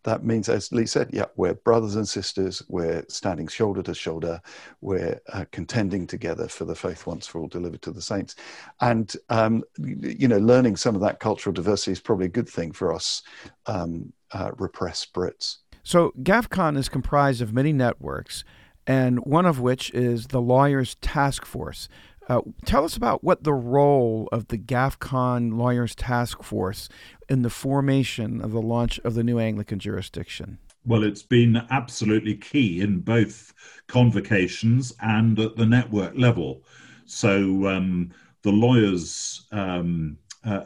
that 0.07 0.23
means, 0.23 0.47
as 0.47 0.71
Lee 0.71 0.85
said, 0.85 1.09
yeah, 1.11 1.25
we're 1.35 1.53
brothers 1.53 1.97
and 1.97 2.07
sisters. 2.07 2.63
We're 2.69 3.03
standing 3.09 3.45
shoulder 3.49 3.83
to 3.83 3.93
shoulder. 3.93 4.41
We're 4.79 5.19
uh, 5.33 5.43
contending 5.51 6.07
together 6.07 6.47
for 6.47 6.63
the 6.63 6.75
faith 6.75 7.05
once 7.05 7.27
for 7.27 7.41
all 7.41 7.49
delivered 7.49 7.81
to 7.81 7.91
the 7.91 8.01
saints. 8.01 8.37
And, 8.79 9.13
um, 9.27 9.65
you 9.77 10.29
know, 10.29 10.37
learning 10.37 10.77
some 10.77 10.95
of 10.95 11.01
that 11.01 11.19
cultural 11.19 11.53
diversity 11.53 11.91
is 11.91 11.99
probably 11.99 12.27
a 12.27 12.29
good 12.29 12.47
thing 12.47 12.71
for 12.71 12.93
us 12.93 13.21
um, 13.65 14.13
uh, 14.31 14.51
repressed 14.57 15.13
Brits. 15.13 15.57
So, 15.83 16.13
GAFCON 16.23 16.77
is 16.77 16.87
comprised 16.87 17.41
of 17.41 17.53
many 17.53 17.73
networks, 17.73 18.45
and 18.87 19.19
one 19.25 19.45
of 19.45 19.59
which 19.59 19.93
is 19.93 20.27
the 20.27 20.41
Lawyers 20.41 20.95
Task 21.01 21.45
Force. 21.45 21.89
Uh, 22.29 22.41
tell 22.65 22.83
us 22.83 22.97
about 22.97 23.23
what 23.23 23.43
the 23.43 23.53
role 23.53 24.27
of 24.31 24.49
the 24.49 24.57
GAFCON 24.57 25.57
Lawyers 25.57 25.95
Task 25.95 26.43
Force 26.43 26.89
in 27.29 27.41
the 27.41 27.49
formation 27.49 28.41
of 28.41 28.51
the 28.51 28.61
launch 28.61 28.99
of 28.99 29.13
the 29.13 29.23
new 29.23 29.39
Anglican 29.39 29.79
jurisdiction. 29.79 30.57
Well, 30.85 31.03
it's 31.03 31.23
been 31.23 31.61
absolutely 31.69 32.35
key 32.35 32.81
in 32.81 32.99
both 32.99 33.53
convocations 33.87 34.93
and 35.01 35.39
at 35.39 35.55
the 35.55 35.65
network 35.65 36.13
level. 36.17 36.63
So 37.05 37.67
um, 37.67 38.11
the 38.41 38.51
lawyers 38.51 39.47
um, 39.51 40.17
uh, 40.45 40.65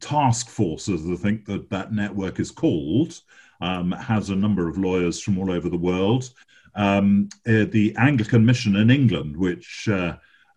task 0.00 0.48
force, 0.48 0.88
as 0.88 1.08
I 1.08 1.16
think 1.16 1.44
that 1.46 1.70
that 1.70 1.92
network 1.92 2.38
is 2.38 2.50
called, 2.50 3.20
um, 3.60 3.92
has 3.92 4.30
a 4.30 4.36
number 4.36 4.68
of 4.68 4.78
lawyers 4.78 5.20
from 5.20 5.38
all 5.38 5.50
over 5.50 5.68
the 5.68 5.76
world. 5.76 6.30
Um, 6.76 7.28
uh, 7.46 7.66
the 7.70 7.94
Anglican 7.96 8.44
Mission 8.44 8.76
in 8.76 8.90
England, 8.90 9.36
which 9.36 9.88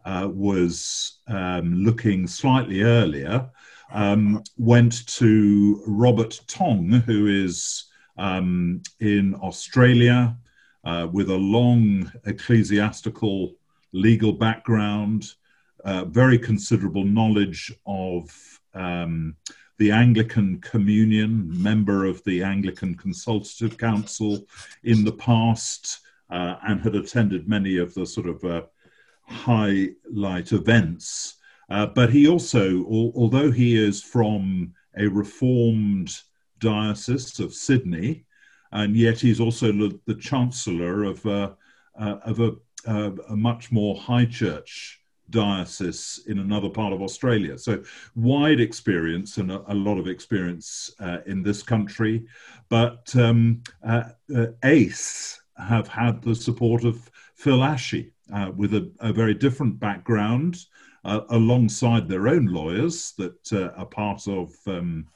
uh, 0.07 0.29
was 0.33 1.19
um, 1.27 1.73
looking 1.83 2.27
slightly 2.27 2.81
earlier, 2.81 3.49
um, 3.91 4.41
went 4.57 5.05
to 5.07 5.83
Robert 5.85 6.39
Tong, 6.47 6.89
who 6.89 7.27
is 7.27 7.85
um, 8.17 8.81
in 9.01 9.35
Australia 9.35 10.37
uh, 10.85 11.07
with 11.11 11.29
a 11.29 11.35
long 11.35 12.09
ecclesiastical 12.25 13.55
legal 13.91 14.31
background, 14.31 15.33
uh, 15.83 16.05
very 16.05 16.39
considerable 16.39 17.03
knowledge 17.03 17.73
of 17.85 18.31
um, 18.73 19.35
the 19.77 19.91
Anglican 19.91 20.61
Communion, 20.61 21.51
member 21.61 22.05
of 22.05 22.23
the 22.23 22.43
Anglican 22.43 22.95
Consultative 22.95 23.77
Council 23.77 24.45
in 24.83 25.03
the 25.03 25.11
past, 25.11 25.99
uh, 26.29 26.55
and 26.65 26.79
had 26.79 26.95
attended 26.95 27.49
many 27.49 27.77
of 27.77 27.93
the 27.93 28.05
sort 28.05 28.27
of 28.27 28.43
uh, 28.45 28.61
highlight 29.27 30.51
events. 30.51 31.35
Uh, 31.69 31.85
but 31.85 32.09
he 32.09 32.27
also, 32.27 32.79
al- 32.85 33.11
although 33.15 33.51
he 33.51 33.77
is 33.77 34.01
from 34.01 34.73
a 34.97 35.07
reformed 35.07 36.17
diocese 36.59 37.39
of 37.39 37.53
Sydney, 37.53 38.25
and 38.71 38.95
yet 38.95 39.19
he's 39.19 39.39
also 39.39 39.71
the, 39.71 39.99
the 40.05 40.15
chancellor 40.15 41.03
of, 41.03 41.25
uh, 41.25 41.51
uh, 41.99 42.17
of 42.23 42.39
a, 42.39 42.55
a, 42.85 43.35
much 43.35 43.71
more 43.71 43.95
high 43.95 44.25
church 44.25 45.01
diocese 45.29 46.21
in 46.27 46.39
another 46.39 46.69
part 46.69 46.93
of 46.93 47.01
Australia. 47.01 47.57
So 47.57 47.83
wide 48.15 48.59
experience 48.59 49.37
and 49.37 49.51
a, 49.51 49.63
a 49.71 49.75
lot 49.75 49.97
of 49.97 50.07
experience 50.07 50.91
uh, 50.99 51.19
in 51.25 51.43
this 51.43 51.63
country. 51.63 52.25
But 52.69 53.13
um, 53.15 53.61
uh, 53.85 54.03
uh, 54.35 54.47
ACE 54.63 55.41
have 55.57 55.87
had 55.87 56.21
the 56.21 56.35
support 56.35 56.83
of 56.83 57.09
Phil 57.35 57.59
Ashey, 57.59 58.11
uh, 58.33 58.51
with 58.55 58.73
a, 58.73 58.91
a, 58.99 59.13
very 59.13 59.33
different 59.33 59.79
background, 59.79 60.65
uh, 61.05 61.21
alongside 61.29 62.07
their 62.07 62.27
own 62.27 62.45
lawyers 62.47 63.13
that 63.17 63.53
uh, 63.53 63.69
are 63.79 63.85
part 63.85 64.27
of 64.27 64.51
um, 64.67 65.07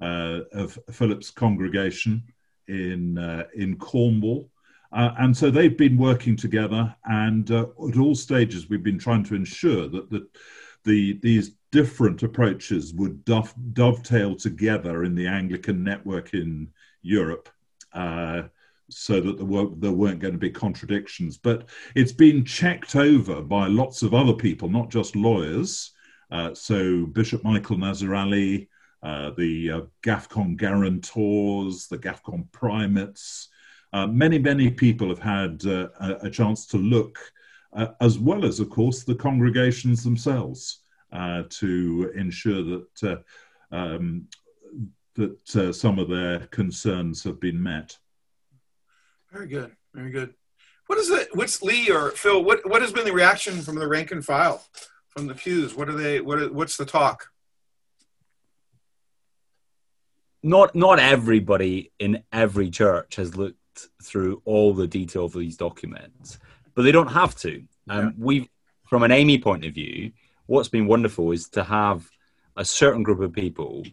uh, 0.00 0.40
of 0.52 0.78
Philip's 0.90 1.30
congregation 1.30 2.22
in 2.68 3.18
uh, 3.18 3.44
in 3.54 3.76
Cornwall. 3.76 4.50
Uh, 4.92 5.12
and 5.18 5.36
so 5.36 5.50
they've 5.50 5.76
been 5.76 5.98
working 5.98 6.36
together, 6.36 6.94
and 7.04 7.50
at 7.50 7.98
all 7.98 8.14
stages, 8.14 8.68
we've 8.68 8.82
been 8.82 8.98
trying 8.98 9.24
to 9.24 9.34
ensure 9.34 9.88
that 9.88 10.10
the, 10.10 10.26
the 10.84 11.18
these 11.22 11.52
different 11.72 12.22
approaches 12.22 12.94
would 12.94 13.24
dovetail 13.24 14.34
together 14.34 15.04
in 15.04 15.14
the 15.14 15.26
Anglican 15.26 15.82
network 15.82 16.34
in 16.34 16.68
Europe 17.02 17.48
so 18.88 19.20
that 19.20 19.36
there 19.36 19.46
weren't, 19.46 19.80
there 19.80 19.92
weren't 19.92 20.20
going 20.20 20.34
to 20.34 20.38
be 20.38 20.50
contradictions. 20.50 21.36
But 21.36 21.68
it's 21.94 22.12
been 22.12 22.44
checked 22.44 22.96
over 22.96 23.42
by 23.42 23.66
lots 23.66 24.02
of 24.02 24.14
other 24.14 24.34
people, 24.34 24.68
not 24.68 24.90
just 24.90 25.16
lawyers. 25.16 25.92
Uh, 26.30 26.54
so 26.54 27.06
Bishop 27.06 27.44
Michael 27.44 27.78
Nazir 27.78 28.14
uh, 29.02 29.30
the 29.36 29.70
uh, 29.70 29.80
GAFCON 30.02 30.56
guarantors, 30.56 31.86
the 31.86 31.98
GAFCON 31.98 32.50
primates, 32.50 33.48
uh, 33.92 34.06
many, 34.06 34.38
many 34.38 34.70
people 34.70 35.08
have 35.08 35.18
had 35.18 35.64
uh, 35.64 35.88
a, 36.00 36.26
a, 36.26 36.30
chance 36.30 36.66
to 36.66 36.76
look, 36.76 37.18
uh, 37.72 37.88
as 38.00 38.18
well 38.18 38.44
as, 38.44 38.58
of 38.58 38.68
course, 38.68 39.04
the 39.04 39.14
congregations 39.14 40.02
themselves, 40.02 40.80
to 41.48 42.12
ensure 42.14 42.62
that 42.62 43.24
um, 43.70 44.26
that 45.14 45.74
some 45.74 45.98
of 45.98 46.10
their 46.10 46.40
concerns 46.48 47.24
have 47.24 47.40
been 47.40 47.62
met. 47.62 47.96
Very 49.32 49.46
good. 49.46 49.72
Very 49.94 50.10
good. 50.10 50.34
What 50.86 50.98
is 50.98 51.10
it? 51.10 51.28
What's 51.34 51.62
Lee 51.62 51.90
or 51.90 52.10
Phil? 52.10 52.42
What 52.42 52.68
what 52.68 52.82
has 52.82 52.92
been 52.92 53.04
the 53.04 53.12
reaction 53.12 53.60
from 53.62 53.76
the 53.76 53.88
rank 53.88 54.12
and 54.12 54.24
file, 54.24 54.64
from 55.08 55.26
the 55.26 55.34
pews? 55.34 55.74
What 55.74 55.88
are 55.88 55.94
they? 55.94 56.20
What 56.20 56.52
what's 56.54 56.76
the 56.76 56.84
talk? 56.84 57.28
Not 60.42 60.74
not 60.74 60.98
everybody 60.98 61.90
in 61.98 62.22
every 62.32 62.70
church 62.70 63.16
has 63.16 63.36
looked 63.36 63.88
through 64.02 64.42
all 64.44 64.72
the 64.72 64.86
detail 64.86 65.24
of 65.24 65.32
these 65.32 65.56
documents, 65.56 66.38
but 66.74 66.82
they 66.82 66.92
don't 66.92 67.08
have 67.08 67.34
to. 67.36 67.64
Um, 67.88 68.04
yeah. 68.04 68.10
We, 68.16 68.50
from 68.84 69.02
an 69.02 69.10
AMiE 69.10 69.42
point 69.42 69.64
of 69.64 69.74
view, 69.74 70.12
what's 70.46 70.68
been 70.68 70.86
wonderful 70.86 71.32
is 71.32 71.48
to 71.50 71.64
have 71.64 72.08
a 72.56 72.64
certain 72.64 73.02
group 73.02 73.20
of 73.20 73.32
people 73.32 73.84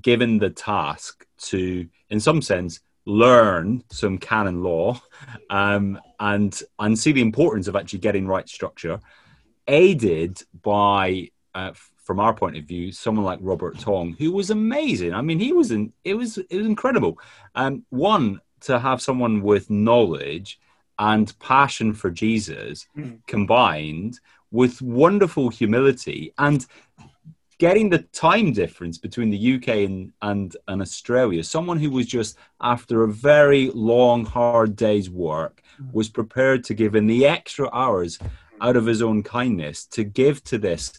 given 0.00 0.38
the 0.38 0.50
task 0.50 1.26
to, 1.38 1.86
in 2.08 2.20
some 2.20 2.40
sense, 2.40 2.80
learn 3.06 3.82
some 3.90 4.18
canon 4.18 4.62
law 4.62 5.00
um, 5.48 5.98
and 6.20 6.60
and 6.78 6.98
see 6.98 7.12
the 7.12 7.22
importance 7.22 7.68
of 7.68 7.76
actually 7.76 8.00
getting 8.00 8.26
right 8.26 8.48
structure, 8.48 9.00
aided 9.68 10.42
by, 10.62 11.30
uh, 11.54 11.72
from 12.02 12.20
our 12.20 12.34
point 12.34 12.56
of 12.56 12.64
view, 12.64 12.92
someone 12.92 13.24
like 13.24 13.38
Robert 13.40 13.78
Tong, 13.78 14.14
who 14.18 14.32
was 14.32 14.50
amazing. 14.50 15.14
I 15.14 15.22
mean, 15.22 15.38
he 15.38 15.52
was 15.52 15.70
in, 15.70 15.92
it 16.04 16.14
was 16.14 16.36
it 16.36 16.56
was 16.56 16.66
incredible. 16.66 17.18
Um, 17.54 17.84
one 17.90 18.40
to 18.60 18.78
have 18.78 19.00
someone 19.00 19.40
with 19.42 19.70
knowledge 19.70 20.58
and 20.98 21.38
passion 21.38 21.92
for 21.92 22.10
Jesus 22.10 22.86
mm. 22.96 23.18
combined 23.26 24.18
with 24.50 24.80
wonderful 24.80 25.50
humility 25.50 26.32
and 26.38 26.66
getting 27.58 27.88
the 27.88 27.98
time 27.98 28.52
difference 28.52 28.98
between 28.98 29.30
the 29.30 29.54
UK 29.54 29.68
and, 29.68 30.12
and, 30.22 30.56
and 30.68 30.82
Australia, 30.82 31.42
someone 31.42 31.78
who 31.78 31.90
was 31.90 32.06
just 32.06 32.36
after 32.60 33.02
a 33.02 33.12
very 33.12 33.70
long, 33.70 34.24
hard 34.24 34.76
day's 34.76 35.08
work, 35.08 35.62
mm. 35.80 35.92
was 35.92 36.08
prepared 36.08 36.64
to 36.64 36.74
give 36.74 36.94
in 36.94 37.06
the 37.06 37.26
extra 37.26 37.70
hours 37.72 38.18
out 38.60 38.76
of 38.76 38.86
his 38.86 39.02
own 39.02 39.22
kindness 39.22 39.86
to 39.86 40.04
give 40.04 40.42
to 40.44 40.58
this 40.58 40.92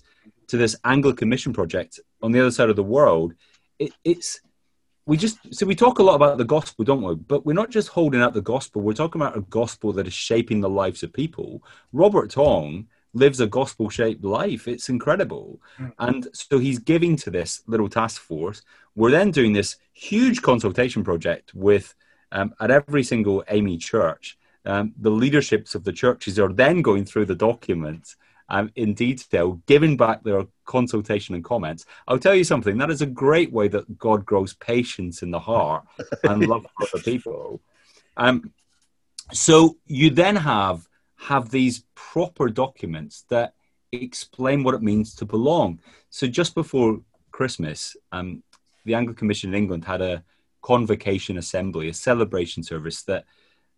to 0.47 0.55
this 0.55 0.77
Anglican 0.85 1.27
mission 1.27 1.51
project 1.51 1.99
on 2.21 2.31
the 2.31 2.39
other 2.39 2.51
side 2.51 2.69
of 2.69 2.77
the 2.77 2.83
world. 2.83 3.33
It, 3.79 3.91
it's 4.05 4.39
we 5.05 5.17
just 5.17 5.37
so 5.53 5.65
we 5.65 5.75
talk 5.75 5.99
a 5.99 6.03
lot 6.03 6.15
about 6.15 6.37
the 6.37 6.45
gospel, 6.45 6.85
don't 6.85 7.01
we? 7.01 7.15
But 7.15 7.45
we're 7.45 7.53
not 7.53 7.69
just 7.69 7.89
holding 7.89 8.21
out 8.21 8.33
the 8.33 8.41
gospel. 8.41 8.81
We're 8.81 8.93
talking 8.93 9.21
about 9.21 9.37
a 9.37 9.41
gospel 9.41 9.93
that 9.93 10.07
is 10.07 10.13
shaping 10.13 10.61
the 10.61 10.69
lives 10.69 11.03
of 11.03 11.13
people. 11.13 11.63
Robert 11.93 12.29
Tong 12.31 12.87
lives 13.17 13.39
a 13.39 13.47
gospel 13.47 13.89
shaped 13.89 14.23
life. 14.23 14.67
It's 14.67 14.89
incredible. 14.89 15.59
Mm. 15.79 15.93
And 15.99 16.27
so 16.33 16.59
he's 16.59 16.79
giving 16.79 17.15
to 17.17 17.31
this 17.31 17.63
little 17.67 17.89
task 17.89 18.21
force. 18.21 18.61
We're 18.95 19.11
then 19.11 19.31
doing 19.31 19.53
this 19.53 19.77
huge 19.93 20.41
consultation 20.41 21.03
project 21.03 21.53
with 21.53 21.93
um, 22.31 22.53
at 22.59 22.71
every 22.71 23.03
single 23.03 23.43
AMiE 23.49 23.79
church. 23.79 24.37
Um, 24.65 24.93
the 24.99 25.09
leaderships 25.09 25.75
of 25.75 25.83
the 25.83 25.93
churches 25.93 26.37
are 26.39 26.51
then 26.51 26.81
going 26.81 27.05
through 27.05 27.25
the 27.25 27.35
documents 27.35 28.17
um, 28.49 28.71
in 28.75 28.93
detail, 28.93 29.61
giving 29.65 29.97
back 29.97 30.23
their 30.23 30.45
consultation 30.65 31.35
and 31.35 31.43
comments. 31.43 31.85
I'll 32.07 32.19
tell 32.19 32.35
you 32.35 32.43
something, 32.43 32.77
that 32.77 32.89
is 32.89 33.01
a 33.01 33.05
great 33.05 33.51
way 33.51 33.67
that 33.69 33.97
God 33.97 34.25
grows 34.25 34.53
patience 34.53 35.21
in 35.21 35.31
the 35.31 35.39
heart 35.39 35.85
and 36.23 36.47
love 36.47 36.65
for 36.77 36.87
other 36.93 37.03
people. 37.03 37.61
Um, 38.19 38.51
so 39.31 39.77
you 39.85 40.09
then 40.09 40.35
have 40.35 40.87
have 41.17 41.49
these 41.49 41.83
proper 41.95 42.49
documents 42.49 43.25
that 43.29 43.53
explain 43.91 44.63
what 44.63 44.75
it 44.75 44.81
means 44.81 45.15
to 45.15 45.25
belong. 45.25 45.79
So 46.09 46.27
just 46.27 46.55
before 46.55 47.01
Christmas, 47.31 47.95
um, 48.11 48.43
the 48.85 48.95
Anglican 48.95 49.27
Mission 49.27 49.53
in 49.53 49.57
England 49.61 49.85
had 49.85 50.01
a 50.01 50.23
convocation 50.61 51.37
assembly, 51.37 51.89
a 51.89 51.93
celebration 51.93 52.63
service 52.63 53.03
that 53.03 53.25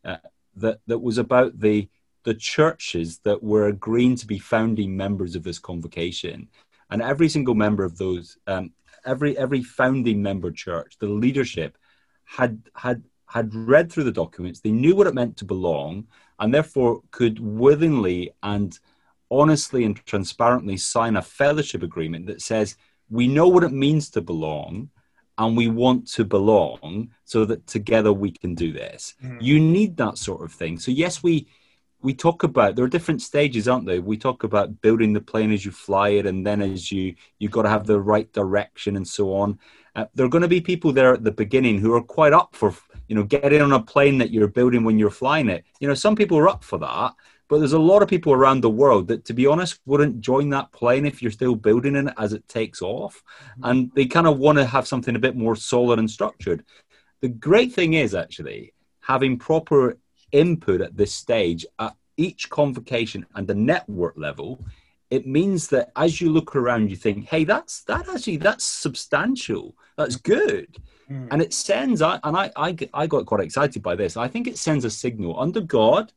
uh, 0.05 0.17
that 0.55 0.79
that 0.87 0.99
was 0.99 1.17
about 1.17 1.59
the 1.59 1.87
the 2.23 2.33
churches 2.33 3.19
that 3.19 3.41
were 3.41 3.67
agreeing 3.67 4.15
to 4.17 4.27
be 4.27 4.39
founding 4.39 4.95
members 4.95 5.35
of 5.35 5.43
this 5.43 5.59
convocation, 5.59 6.47
and 6.89 7.01
every 7.01 7.29
single 7.29 7.55
member 7.55 7.83
of 7.83 7.97
those, 7.97 8.37
um, 8.47 8.71
every 9.05 9.37
every 9.37 9.63
founding 9.63 10.21
member 10.21 10.51
church, 10.51 10.97
the 10.99 11.07
leadership 11.07 11.77
had 12.25 12.61
had 12.75 13.03
had 13.25 13.53
read 13.53 13.91
through 13.91 14.03
the 14.03 14.11
documents. 14.11 14.59
They 14.59 14.71
knew 14.71 14.95
what 14.95 15.07
it 15.07 15.13
meant 15.13 15.37
to 15.37 15.45
belong, 15.45 16.07
and 16.39 16.53
therefore 16.53 17.01
could 17.11 17.39
willingly 17.39 18.31
and 18.43 18.79
honestly 19.31 19.83
and 19.83 20.03
transparently 20.05 20.77
sign 20.77 21.15
a 21.15 21.21
fellowship 21.21 21.83
agreement 21.83 22.25
that 22.27 22.41
says 22.41 22.75
we 23.09 23.27
know 23.27 23.47
what 23.47 23.63
it 23.63 23.71
means 23.71 24.09
to 24.09 24.21
belong 24.21 24.89
and 25.37 25.55
we 25.55 25.67
want 25.67 26.07
to 26.07 26.25
belong 26.25 27.09
so 27.23 27.45
that 27.45 27.65
together 27.65 28.11
we 28.11 28.31
can 28.31 28.53
do 28.55 28.73
this. 28.73 29.15
Mm. 29.23 29.37
You 29.41 29.59
need 29.59 29.95
that 29.97 30.17
sort 30.17 30.43
of 30.43 30.51
thing. 30.51 30.77
So 30.77 30.91
yes, 30.91 31.23
we 31.23 31.47
we 32.01 32.13
talk 32.13 32.43
about 32.43 32.75
there 32.75 32.85
are 32.85 32.89
different 32.89 33.21
stages 33.21 33.67
aren't 33.67 33.85
there 33.85 34.01
we 34.01 34.17
talk 34.17 34.43
about 34.43 34.81
building 34.81 35.13
the 35.13 35.19
plane 35.19 35.51
as 35.51 35.65
you 35.65 35.71
fly 35.71 36.09
it 36.09 36.25
and 36.25 36.45
then 36.45 36.61
as 36.61 36.91
you 36.91 37.13
you've 37.39 37.51
got 37.51 37.63
to 37.63 37.69
have 37.69 37.85
the 37.85 37.99
right 37.99 38.31
direction 38.31 38.95
and 38.95 39.07
so 39.07 39.33
on 39.33 39.59
uh, 39.95 40.05
there 40.15 40.25
are 40.25 40.29
going 40.29 40.41
to 40.41 40.47
be 40.47 40.61
people 40.61 40.93
there 40.93 41.13
at 41.13 41.23
the 41.23 41.31
beginning 41.31 41.77
who 41.77 41.93
are 41.93 42.01
quite 42.01 42.31
up 42.31 42.55
for 42.55 42.73
you 43.09 43.15
know 43.15 43.23
getting 43.23 43.61
on 43.61 43.73
a 43.73 43.81
plane 43.81 44.17
that 44.17 44.31
you're 44.31 44.47
building 44.47 44.85
when 44.85 44.97
you're 44.97 45.09
flying 45.09 45.49
it 45.49 45.65
you 45.81 45.87
know 45.87 45.93
some 45.93 46.15
people 46.15 46.37
are 46.37 46.47
up 46.47 46.63
for 46.63 46.79
that 46.79 47.13
but 47.49 47.57
there's 47.57 47.73
a 47.73 47.79
lot 47.79 48.01
of 48.01 48.07
people 48.07 48.31
around 48.31 48.61
the 48.61 48.69
world 48.69 49.07
that 49.09 49.25
to 49.25 49.33
be 49.33 49.45
honest 49.45 49.79
wouldn't 49.85 50.21
join 50.21 50.49
that 50.49 50.71
plane 50.71 51.05
if 51.05 51.21
you're 51.21 51.31
still 51.31 51.55
building 51.55 51.95
it 51.97 52.13
as 52.17 52.31
it 52.31 52.47
takes 52.47 52.81
off 52.81 53.21
mm-hmm. 53.51 53.69
and 53.69 53.91
they 53.95 54.05
kind 54.05 54.27
of 54.27 54.37
want 54.37 54.57
to 54.57 54.65
have 54.65 54.87
something 54.87 55.17
a 55.17 55.19
bit 55.27 55.35
more 55.35 55.55
solid 55.55 55.99
and 55.99 56.09
structured 56.09 56.63
the 57.21 57.27
great 57.27 57.73
thing 57.73 57.95
is 57.95 58.15
actually 58.15 58.73
having 59.01 59.37
proper 59.37 59.97
input 60.31 60.81
at 60.81 60.95
this 60.95 61.13
stage 61.13 61.65
at 61.79 61.95
each 62.17 62.49
convocation 62.49 63.25
and 63.35 63.47
the 63.47 63.55
network 63.55 64.15
level, 64.17 64.63
it 65.09 65.25
means 65.25 65.67
that 65.69 65.91
as 65.95 66.21
you 66.21 66.31
look 66.31 66.55
around, 66.55 66.89
you 66.89 66.95
think, 66.95 67.27
hey, 67.27 67.43
that's 67.43 67.81
that 67.83 68.07
actually 68.07 68.37
that's 68.37 68.63
substantial. 68.63 69.75
That's 69.97 70.15
good. 70.15 70.77
Mm. 71.09 71.27
And 71.31 71.41
it 71.41 71.53
sends, 71.53 72.01
and 72.01 72.19
I, 72.23 72.51
I, 72.55 72.75
I 72.93 73.07
got 73.07 73.25
quite 73.25 73.43
excited 73.43 73.81
by 73.81 73.95
this. 73.95 74.17
I 74.17 74.27
think 74.27 74.47
it 74.47 74.57
sends 74.57 74.85
a 74.85 74.89
signal 74.89 75.39
under 75.39 75.61
God, 75.61 76.13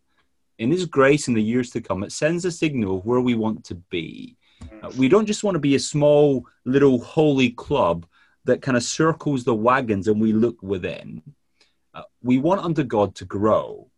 in 0.58 0.70
His 0.70 0.86
grace 0.86 1.28
in 1.28 1.34
the 1.34 1.42
years 1.42 1.70
to 1.70 1.80
come. 1.80 2.02
It 2.02 2.12
sends 2.12 2.44
a 2.44 2.50
signal 2.50 2.98
of 2.98 3.06
where 3.06 3.20
we 3.20 3.34
want 3.34 3.64
to 3.64 3.74
be. 3.74 4.36
Uh, 4.82 4.90
we 4.96 5.08
don't 5.08 5.26
just 5.26 5.44
want 5.44 5.54
to 5.54 5.60
be 5.60 5.74
a 5.74 5.80
small 5.80 6.46
little 6.64 7.00
holy 7.00 7.50
club 7.50 8.06
that 8.44 8.62
kind 8.62 8.76
of 8.76 8.82
circles 8.82 9.44
the 9.44 9.54
wagons 9.54 10.08
and 10.08 10.20
we 10.20 10.32
look 10.32 10.62
within. 10.62 11.22
Uh, 11.94 12.02
we 12.22 12.38
want 12.38 12.60
under 12.60 12.82
God 12.82 13.14
to 13.16 13.24
grow 13.24 13.88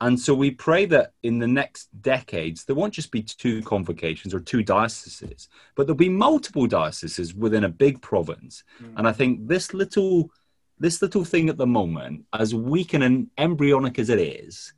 and 0.00 0.18
so 0.18 0.34
we 0.34 0.50
pray 0.50 0.86
that 0.86 1.12
in 1.22 1.38
the 1.38 1.46
next 1.46 1.88
decades, 2.02 2.64
there 2.64 2.76
won't 2.76 2.94
just 2.94 3.12
be 3.12 3.22
two 3.22 3.62
convocations 3.62 4.34
or 4.34 4.40
two 4.40 4.62
dioceses, 4.62 5.48
but 5.74 5.86
there'll 5.86 5.96
be 5.96 6.08
multiple 6.08 6.66
dioceses 6.66 7.34
within 7.34 7.64
a 7.64 7.68
big 7.68 8.02
province. 8.02 8.64
Mm. 8.82 8.94
And 8.98 9.08
I 9.08 9.12
think 9.12 9.46
this 9.46 9.72
little, 9.72 10.30
this 10.78 11.00
little 11.00 11.24
thing 11.24 11.48
at 11.48 11.58
the 11.58 11.66
moment, 11.66 12.24
as 12.32 12.54
weak 12.54 12.94
and 12.94 13.30
embryonic 13.38 13.98
as 13.98 14.10
it 14.10 14.18
is, 14.18 14.72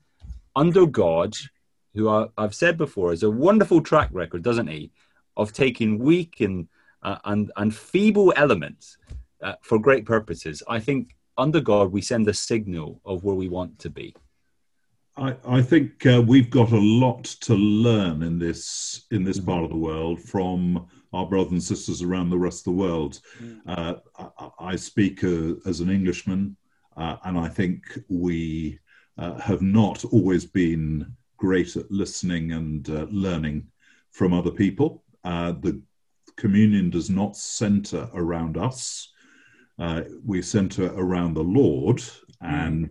under 0.54 0.86
God, 0.86 1.34
who 1.94 2.08
I, 2.08 2.28
have 2.38 2.54
said 2.54 2.76
before 2.76 3.12
is 3.12 3.22
a 3.22 3.30
wonderful 3.30 3.80
track 3.80 4.10
record, 4.12 4.42
doesn't 4.42 4.66
he, 4.66 4.92
of 5.36 5.52
taking 5.52 5.98
weak 5.98 6.40
and 6.40 6.68
uh, 7.02 7.18
and 7.24 7.52
and 7.56 7.74
feeble 7.74 8.32
elements 8.36 8.98
uh, 9.42 9.54
for 9.62 9.78
great 9.78 10.04
purposes. 10.04 10.62
I 10.68 10.80
think 10.80 11.14
under 11.38 11.60
God, 11.60 11.92
we 11.92 12.00
send 12.00 12.28
a 12.28 12.34
signal 12.34 13.00
of 13.04 13.24
where 13.24 13.34
we 13.34 13.48
want 13.48 13.78
to 13.80 13.90
be. 13.90 14.14
I, 15.16 15.36
I 15.48 15.62
think 15.62 16.04
uh, 16.04 16.22
we've 16.26 16.50
got 16.50 16.72
a 16.72 16.78
lot 16.78 17.24
to 17.24 17.54
learn 17.54 18.22
in 18.22 18.38
this 18.38 19.06
in 19.10 19.24
this 19.24 19.40
part 19.40 19.64
of 19.64 19.70
the 19.70 19.76
world 19.76 20.20
from 20.20 20.86
our 21.12 21.26
brothers 21.26 21.52
and 21.52 21.62
sisters 21.62 22.02
around 22.02 22.28
the 22.28 22.38
rest 22.38 22.66
of 22.66 22.74
the 22.74 22.82
world. 22.82 23.20
Mm. 23.42 23.60
Uh, 23.66 23.94
I, 24.18 24.50
I, 24.72 24.76
speak 24.76 25.24
uh, 25.24 25.54
as 25.64 25.80
an 25.80 25.88
Englishman, 25.88 26.56
uh, 26.96 27.16
and 27.24 27.38
I 27.38 27.48
think 27.48 27.98
we 28.08 28.78
uh, 29.16 29.38
have 29.38 29.62
not 29.62 30.04
always 30.04 30.44
been 30.44 31.10
great 31.38 31.76
at 31.76 31.90
listening 31.90 32.52
and 32.52 32.88
uh, 32.90 33.06
learning 33.10 33.66
from 34.10 34.34
other 34.34 34.50
people. 34.50 35.02
the 35.24 35.80
communion 36.36 36.90
does 36.90 37.08
not 37.08 37.36
center 37.36 38.10
around 38.12 38.58
us; 38.58 39.12
we 40.24 40.42
center 40.42 40.92
around 40.94 41.32
the 41.34 41.42
Lord, 41.42 41.98
mm. 41.98 42.10
and 42.42 42.90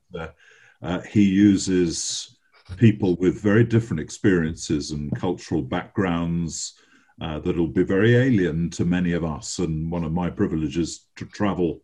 uh, 0.81 1.01
he 1.01 1.23
uses 1.23 2.38
people 2.77 3.15
with 3.17 3.41
very 3.41 3.63
different 3.63 3.99
experiences 3.99 4.91
and 4.91 5.15
cultural 5.15 5.61
backgrounds 5.61 6.73
uh, 7.21 7.39
that'll 7.39 7.67
be 7.67 7.83
very 7.83 8.15
alien 8.15 8.69
to 8.71 8.85
many 8.85 9.13
of 9.13 9.23
us. 9.23 9.59
And 9.59 9.89
one 9.89 10.03
of 10.03 10.11
my 10.11 10.29
privileges 10.29 11.07
to 11.15 11.25
travel 11.25 11.81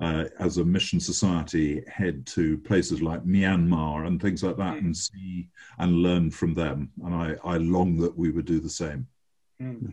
uh, 0.00 0.24
as 0.38 0.56
a 0.56 0.64
mission 0.64 0.98
society 0.98 1.82
head 1.86 2.26
to 2.26 2.56
places 2.58 3.02
like 3.02 3.22
Myanmar 3.24 4.06
and 4.06 4.20
things 4.20 4.42
like 4.42 4.56
that 4.56 4.78
and 4.78 4.96
see 4.96 5.48
and 5.78 6.02
learn 6.02 6.30
from 6.30 6.54
them. 6.54 6.90
And 7.04 7.14
I, 7.14 7.36
I 7.44 7.58
long 7.58 7.98
that 7.98 8.16
we 8.16 8.30
would 8.30 8.46
do 8.46 8.60
the 8.60 8.70
same. 8.70 9.06
Hmm. 9.60 9.90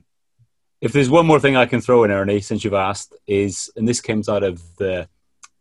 If 0.80 0.94
there's 0.94 1.10
one 1.10 1.26
more 1.26 1.40
thing 1.40 1.58
I 1.58 1.66
can 1.66 1.82
throw 1.82 2.04
in, 2.04 2.12
Ernie, 2.12 2.40
since 2.40 2.64
you've 2.64 2.74
asked, 2.74 3.14
is, 3.26 3.70
and 3.76 3.88
this 3.88 4.00
comes 4.00 4.30
out 4.30 4.44
of 4.44 4.62
the 4.78 5.10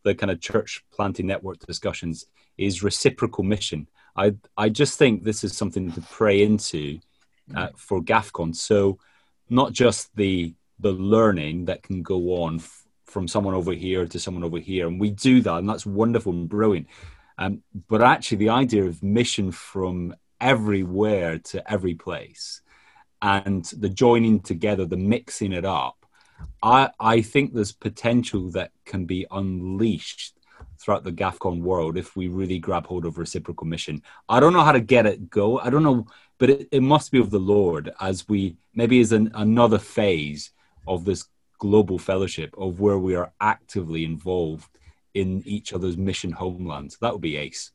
the 0.05 0.14
kind 0.14 0.31
of 0.31 0.40
church 0.40 0.85
planting 0.92 1.27
network 1.27 1.59
discussions, 1.66 2.27
is 2.59 2.83
reciprocal 2.83 3.45
mission. 3.45 3.88
I 4.16 4.35
I 4.57 4.69
just 4.69 4.99
think 4.99 5.23
this 5.23 5.45
is 5.45 5.57
something 5.57 5.92
to 5.92 6.01
pray 6.01 6.42
into 6.42 7.01
uh, 7.55 7.69
for 7.77 8.03
GAFCON. 8.03 8.55
So 8.55 8.99
not 9.49 9.73
just 9.73 10.14
the 10.16 10.55
the 10.79 10.92
learning 10.92 11.66
that 11.66 11.83
can 11.83 12.03
go 12.03 12.42
on 12.42 12.57
f- 12.57 12.85
from 13.05 13.29
someone 13.29 13.55
over 13.55 13.73
here 13.73 14.07
to 14.07 14.19
someone 14.19 14.45
over 14.45 14.59
here, 14.59 14.87
and 14.87 15.01
we 15.01 15.11
do 15.11 15.40
that, 15.42 15.57
and 15.57 15.69
that's 15.69 15.87
wonderful 15.87 16.33
and 16.33 16.49
brilliant. 16.49 16.87
Um, 17.38 17.62
but 17.88 18.03
actually, 18.03 18.38
the 18.38 18.51
idea 18.51 18.85
of 18.85 19.03
mission 19.03 19.53
from 19.53 20.14
everywhere 20.40 21.38
to 21.38 21.71
every 21.71 21.95
place, 21.95 22.61
and 23.23 23.64
the 23.64 23.88
joining 23.88 24.40
together, 24.40 24.85
the 24.85 24.97
mixing 24.97 25.53
it 25.53 25.64
up, 25.64 26.07
I 26.62 26.90
I 26.99 27.21
think 27.23 27.53
there's 27.53 27.73
potential 27.73 28.51
that 28.51 28.73
can 28.85 29.05
be 29.05 29.27
unleashed 29.31 30.36
throughout 30.79 31.05
the 31.05 31.12
GAFCON 31.12 31.61
world 31.61 31.97
if 31.97 32.17
we 32.17 32.29
really 32.29 32.59
grab 32.59 32.87
hold 32.87 33.05
of 33.05 33.19
reciprocal 33.19 33.67
mission. 33.67 34.03
I 34.29 34.41
don't 34.41 34.53
know 34.53 34.65
how 34.65 34.73
to 34.73 34.81
get 34.81 35.07
it 35.07 35.31
go. 35.31 35.59
I 35.59 35.71
don't 35.71 35.83
know, 35.83 36.07
but 36.39 36.51
it, 36.51 36.69
it 36.73 36.83
must 36.83 37.11
be 37.11 37.19
of 37.19 37.31
the 37.31 37.39
Lord 37.39 37.93
as 38.01 38.29
we 38.29 38.57
maybe 38.75 39.01
is 39.01 39.12
an, 39.12 39.31
another 39.35 39.79
phase 39.79 40.51
of 40.87 41.05
this 41.05 41.25
global 41.59 41.99
fellowship 41.99 42.55
of 42.59 42.81
where 42.81 42.99
we 42.99 43.15
are 43.15 43.33
actively 43.41 44.05
involved 44.05 44.79
in 45.15 45.43
each 45.47 45.73
other's 45.73 45.97
mission 45.97 46.33
homelands. 46.33 46.99
That 47.01 47.12
would 47.12 47.23
be 47.23 47.37
ace. 47.37 47.73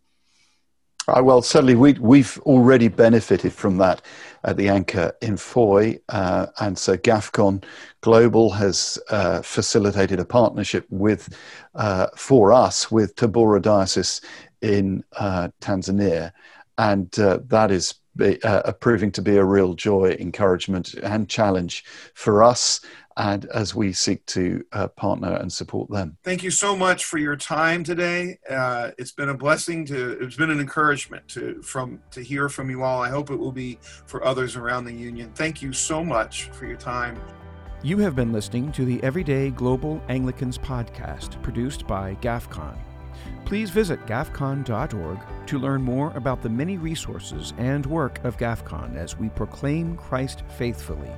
Uh, 1.08 1.22
well, 1.24 1.42
certainly 1.42 1.76
we, 1.76 1.94
we've 1.94 2.38
already 2.44 2.88
benefited 2.88 3.52
from 3.52 3.78
that 3.78 4.02
at 4.44 4.56
the 4.58 4.70
anchor 4.70 5.12
in 5.22 5.36
Fowey. 5.36 6.00
Uh, 6.10 6.48
and 6.60 6.78
so 6.78 6.96
GAFCON 6.96 7.64
Global 8.02 8.52
has 8.52 9.00
uh, 9.10 9.42
facilitated 9.42 10.20
a 10.20 10.26
partnership 10.26 10.86
with, 10.90 11.36
uh, 11.76 12.08
for 12.16 12.54
us, 12.54 12.92
with 12.92 13.16
Tabora 13.16 13.62
Diocese 13.62 14.22
in 14.62 15.04
uh, 15.14 15.50
Tanzania. 15.60 16.32
And 16.78 17.18
uh, 17.20 17.40
that 17.48 17.72
is 17.72 17.96
be, 18.16 18.40
proving 18.80 19.12
to 19.12 19.22
be 19.22 19.38
a 19.38 19.44
real 19.44 19.74
joy, 19.74 20.16
encouragement, 20.20 20.94
and 20.96 21.30
challenge 21.30 21.84
for 22.14 22.44
us 22.44 22.82
and 23.18 23.46
as 23.54 23.76
we 23.76 23.94
seek 23.94 24.26
to 24.26 24.64
uh, 24.72 24.88
partner 24.88 25.34
and 25.34 25.52
support 25.52 25.90
them. 25.90 26.18
Thank 26.24 26.44
you 26.44 26.52
so 26.52 26.76
much 26.76 27.06
for 27.06 27.18
your 27.18 27.36
time 27.36 27.84
today. 27.84 28.40
Uh, 28.50 28.92
it's 28.98 29.12
been 29.12 29.30
a 29.30 29.38
blessing 29.38 29.86
to. 29.86 30.18
It's 30.24 30.36
been 30.36 30.50
an 30.50 30.60
encouragement 30.60 31.28
to 31.30 31.62
from 31.62 32.00
to 32.12 32.22
hear 32.22 32.50
from 32.50 32.70
you 32.70 32.84
all. 32.84 33.02
I 33.02 33.10
hope 33.10 33.30
it 33.30 33.36
will 33.38 33.52
be 33.52 33.80
for 34.06 34.24
others 34.24 34.56
around 34.56 34.86
the 34.86 34.94
union. 34.94 35.32
Thank 35.36 35.62
you 35.62 35.74
so 35.74 36.04
much 36.04 36.46
for 36.52 36.66
your 36.66 36.78
time. 36.78 37.22
You 37.84 37.98
have 37.98 38.16
been 38.16 38.32
listening 38.32 38.72
to 38.74 38.86
the 38.86 39.02
Everyday 39.04 39.50
Global 39.50 40.02
Anglicans 40.08 40.58
podcast, 40.58 41.42
produced 41.42 41.88
by 41.88 42.16
GAFCON. 42.22 42.78
Please 43.52 43.70
visit 43.70 44.00
gafcon.org 44.06 45.20
to 45.48 45.60
learn 45.60 45.82
more 45.82 46.14
about 46.16 46.42
the 46.42 46.48
many 46.48 46.78
resources 46.78 47.54
and 47.58 47.86
work 47.86 48.24
of 48.24 48.38
GAFCON 48.38 48.96
as 48.96 49.18
we 49.18 49.28
proclaim 49.28 49.98
Christ 49.98 50.44
faithfully. 50.58 51.12